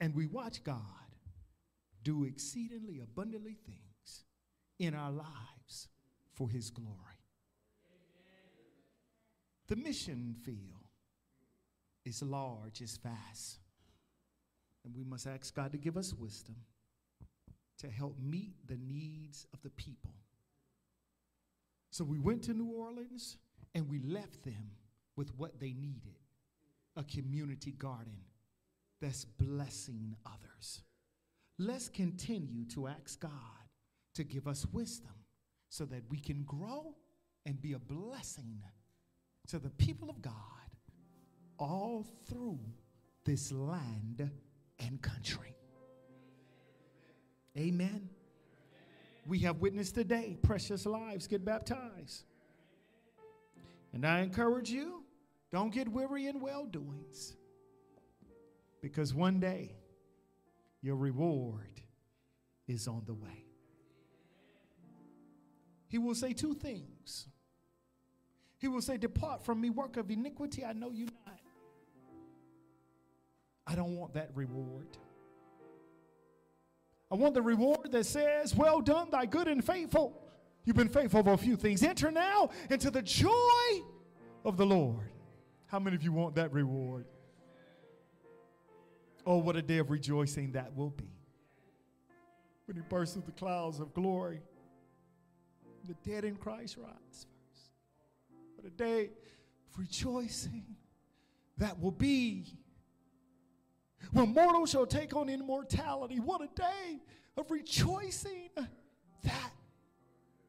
and 0.00 0.14
we 0.14 0.26
watch 0.26 0.64
God 0.64 0.76
do 2.02 2.24
exceedingly 2.24 3.00
abundantly 3.00 3.56
things 3.66 4.24
in 4.78 4.94
our 4.94 5.10
lives 5.10 5.88
for 6.34 6.48
his 6.48 6.70
glory. 6.70 6.94
The 9.66 9.76
mission 9.76 10.34
field 10.44 10.88
is 12.04 12.22
large, 12.22 12.80
is 12.80 12.96
vast. 12.96 13.58
And 14.84 14.94
we 14.96 15.04
must 15.04 15.26
ask 15.26 15.54
God 15.54 15.72
to 15.72 15.78
give 15.78 15.98
us 15.98 16.14
wisdom 16.14 16.56
to 17.78 17.88
help 17.88 18.16
meet 18.18 18.54
the 18.66 18.78
needs 18.78 19.46
of 19.52 19.62
the 19.62 19.70
people. 19.70 20.14
So 21.90 22.04
we 22.04 22.18
went 22.18 22.42
to 22.44 22.54
New 22.54 22.72
Orleans 22.72 23.36
and 23.74 23.88
we 23.88 24.00
left 24.00 24.44
them 24.44 24.70
with 25.16 25.30
what 25.36 25.60
they 25.60 25.72
needed 25.72 26.16
a 26.98 27.04
community 27.04 27.70
garden 27.70 28.18
that's 29.00 29.24
blessing 29.24 30.16
others. 30.26 30.82
Let's 31.58 31.88
continue 31.88 32.66
to 32.74 32.88
ask 32.88 33.20
God 33.20 33.30
to 34.14 34.24
give 34.24 34.48
us 34.48 34.66
wisdom 34.72 35.14
so 35.68 35.84
that 35.86 36.02
we 36.10 36.18
can 36.18 36.42
grow 36.42 36.96
and 37.46 37.60
be 37.62 37.72
a 37.72 37.78
blessing 37.78 38.62
to 39.46 39.58
the 39.58 39.70
people 39.70 40.10
of 40.10 40.20
God 40.20 40.34
all 41.58 42.04
through 42.26 42.58
this 43.24 43.52
land 43.52 44.30
and 44.80 45.00
country. 45.00 45.54
Amen. 47.56 48.08
We 49.26 49.40
have 49.40 49.58
witnessed 49.58 49.94
today 49.94 50.36
precious 50.42 50.86
lives 50.86 51.26
get 51.26 51.44
baptized. 51.44 52.24
And 53.92 54.06
I 54.06 54.20
encourage 54.20 54.70
you 54.70 55.04
don't 55.50 55.72
get 55.72 55.88
weary 55.88 56.26
in 56.26 56.40
well 56.40 56.66
doings 56.66 57.34
because 58.80 59.14
one 59.14 59.40
day 59.40 59.76
your 60.82 60.96
reward 60.96 61.80
is 62.66 62.86
on 62.86 63.02
the 63.06 63.14
way. 63.14 63.44
He 65.88 65.98
will 65.98 66.14
say 66.14 66.32
two 66.32 66.54
things 66.54 67.28
he 68.58 68.66
will 68.66 68.82
say, 68.82 68.96
Depart 68.96 69.44
from 69.44 69.60
me, 69.60 69.70
work 69.70 69.96
of 69.96 70.10
iniquity. 70.10 70.64
I 70.64 70.72
know 70.72 70.90
you 70.90 71.06
not. 71.06 71.38
I 73.66 73.74
don't 73.74 73.96
want 73.96 74.14
that 74.14 74.30
reward. 74.34 74.88
I 77.10 77.14
want 77.14 77.34
the 77.34 77.42
reward 77.42 77.92
that 77.92 78.04
says, 78.04 78.54
Well 78.54 78.80
done, 78.80 79.10
thy 79.10 79.26
good 79.26 79.46
and 79.46 79.64
faithful. 79.64 80.24
You've 80.64 80.76
been 80.76 80.88
faithful 80.88 81.20
over 81.20 81.32
a 81.32 81.38
few 81.38 81.56
things. 81.56 81.82
Enter 81.82 82.10
now 82.10 82.50
into 82.68 82.90
the 82.90 83.00
joy 83.00 83.30
of 84.44 84.56
the 84.56 84.66
Lord. 84.66 85.12
How 85.68 85.78
many 85.78 85.96
of 85.96 86.02
you 86.02 86.12
want 86.12 86.34
that 86.36 86.52
reward? 86.52 87.06
Oh, 89.26 89.36
what 89.36 89.54
a 89.56 89.62
day 89.62 89.78
of 89.78 89.90
rejoicing 89.90 90.52
that 90.52 90.74
will 90.74 90.90
be. 90.90 91.10
When 92.64 92.76
he 92.76 92.82
bursts 92.88 93.14
through 93.14 93.24
the 93.26 93.32
clouds 93.32 93.78
of 93.78 93.92
glory, 93.92 94.40
the 95.86 95.94
dead 96.08 96.24
in 96.24 96.36
Christ 96.36 96.76
rise 96.78 96.92
first. 97.10 97.70
What 98.56 98.66
a 98.66 98.70
day 98.70 99.10
of 99.70 99.78
rejoicing 99.78 100.64
that 101.58 101.78
will 101.78 101.92
be. 101.92 102.46
When 104.12 104.32
mortals 104.32 104.70
shall 104.70 104.86
take 104.86 105.14
on 105.14 105.28
immortality, 105.28 106.18
what 106.18 106.40
a 106.40 106.48
day 106.54 107.00
of 107.36 107.50
rejoicing 107.50 108.48
that 109.22 109.52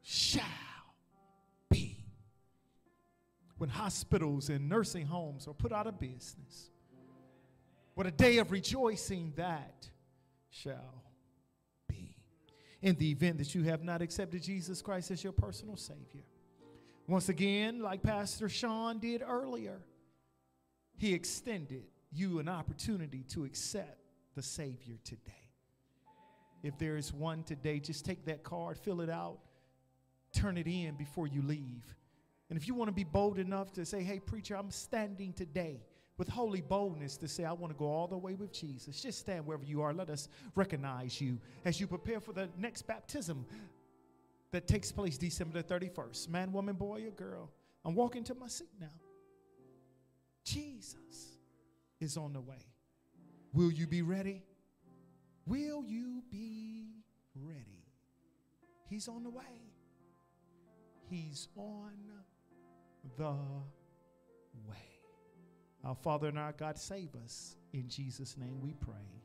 shall. 0.01 0.68
When 3.59 3.69
hospitals 3.69 4.47
and 4.49 4.69
nursing 4.69 5.05
homes 5.05 5.45
are 5.45 5.53
put 5.53 5.73
out 5.73 5.85
of 5.85 5.99
business, 5.99 6.71
what 7.93 8.07
a 8.07 8.11
day 8.11 8.37
of 8.37 8.51
rejoicing 8.51 9.33
that 9.35 9.89
shall 10.49 11.03
be. 11.85 12.15
In 12.81 12.95
the 12.95 13.11
event 13.11 13.37
that 13.39 13.53
you 13.53 13.63
have 13.63 13.83
not 13.83 14.01
accepted 14.01 14.41
Jesus 14.41 14.81
Christ 14.81 15.11
as 15.11 15.21
your 15.21 15.33
personal 15.33 15.75
Savior, 15.75 16.23
once 17.05 17.27
again, 17.27 17.81
like 17.81 18.01
Pastor 18.01 18.47
Sean 18.47 18.97
did 18.97 19.21
earlier, 19.21 19.81
he 20.97 21.13
extended 21.13 21.83
you 22.13 22.39
an 22.39 22.47
opportunity 22.47 23.25
to 23.31 23.43
accept 23.43 23.97
the 24.35 24.41
Savior 24.41 24.95
today. 25.03 25.49
If 26.63 26.77
there 26.77 26.95
is 26.95 27.11
one 27.11 27.43
today, 27.43 27.81
just 27.81 28.05
take 28.05 28.23
that 28.25 28.43
card, 28.43 28.77
fill 28.77 29.01
it 29.01 29.09
out, 29.09 29.39
turn 30.33 30.57
it 30.57 30.67
in 30.67 30.95
before 30.95 31.27
you 31.27 31.41
leave. 31.41 31.83
And 32.49 32.57
if 32.57 32.67
you 32.67 32.73
want 32.73 32.87
to 32.87 32.93
be 32.93 33.03
bold 33.03 33.37
enough 33.37 33.71
to 33.73 33.85
say, 33.85 34.03
hey, 34.03 34.19
preacher, 34.19 34.55
I'm 34.55 34.71
standing 34.71 35.33
today 35.33 35.81
with 36.17 36.27
holy 36.27 36.61
boldness 36.61 37.15
to 37.17 37.27
say, 37.27 37.45
I 37.45 37.53
want 37.53 37.71
to 37.71 37.77
go 37.77 37.85
all 37.85 38.07
the 38.07 38.17
way 38.17 38.35
with 38.35 38.51
Jesus, 38.51 39.01
just 39.01 39.19
stand 39.19 39.45
wherever 39.45 39.63
you 39.63 39.81
are. 39.81 39.93
Let 39.93 40.09
us 40.09 40.27
recognize 40.55 41.21
you 41.21 41.39
as 41.63 41.79
you 41.79 41.87
prepare 41.87 42.19
for 42.19 42.33
the 42.33 42.49
next 42.57 42.83
baptism 42.87 43.45
that 44.51 44.67
takes 44.67 44.91
place 44.91 45.17
December 45.17 45.61
the 45.61 45.79
31st. 45.79 46.29
Man, 46.29 46.51
woman, 46.51 46.75
boy, 46.75 47.05
or 47.05 47.11
girl. 47.11 47.51
I'm 47.85 47.95
walking 47.95 48.23
to 48.25 48.35
my 48.35 48.47
seat 48.47 48.69
now. 48.81 48.87
Jesus 50.43 51.37
is 51.99 52.17
on 52.17 52.33
the 52.33 52.41
way. 52.41 52.65
Will 53.53 53.71
you 53.71 53.87
be 53.87 54.01
ready? 54.01 54.43
Will 55.45 55.83
you 55.85 56.23
be 56.31 56.87
ready? 57.35 57.85
He's 58.89 59.07
on 59.07 59.23
the 59.23 59.29
way. 59.29 59.43
He's 61.09 61.47
on 61.55 61.93
the 63.17 63.35
way. 64.67 64.77
Our 65.83 65.95
Father 65.95 66.27
and 66.27 66.37
our 66.37 66.51
God, 66.51 66.77
save 66.77 67.15
us. 67.23 67.55
In 67.73 67.87
Jesus' 67.87 68.37
name 68.37 68.59
we 68.61 68.73
pray. 68.73 69.23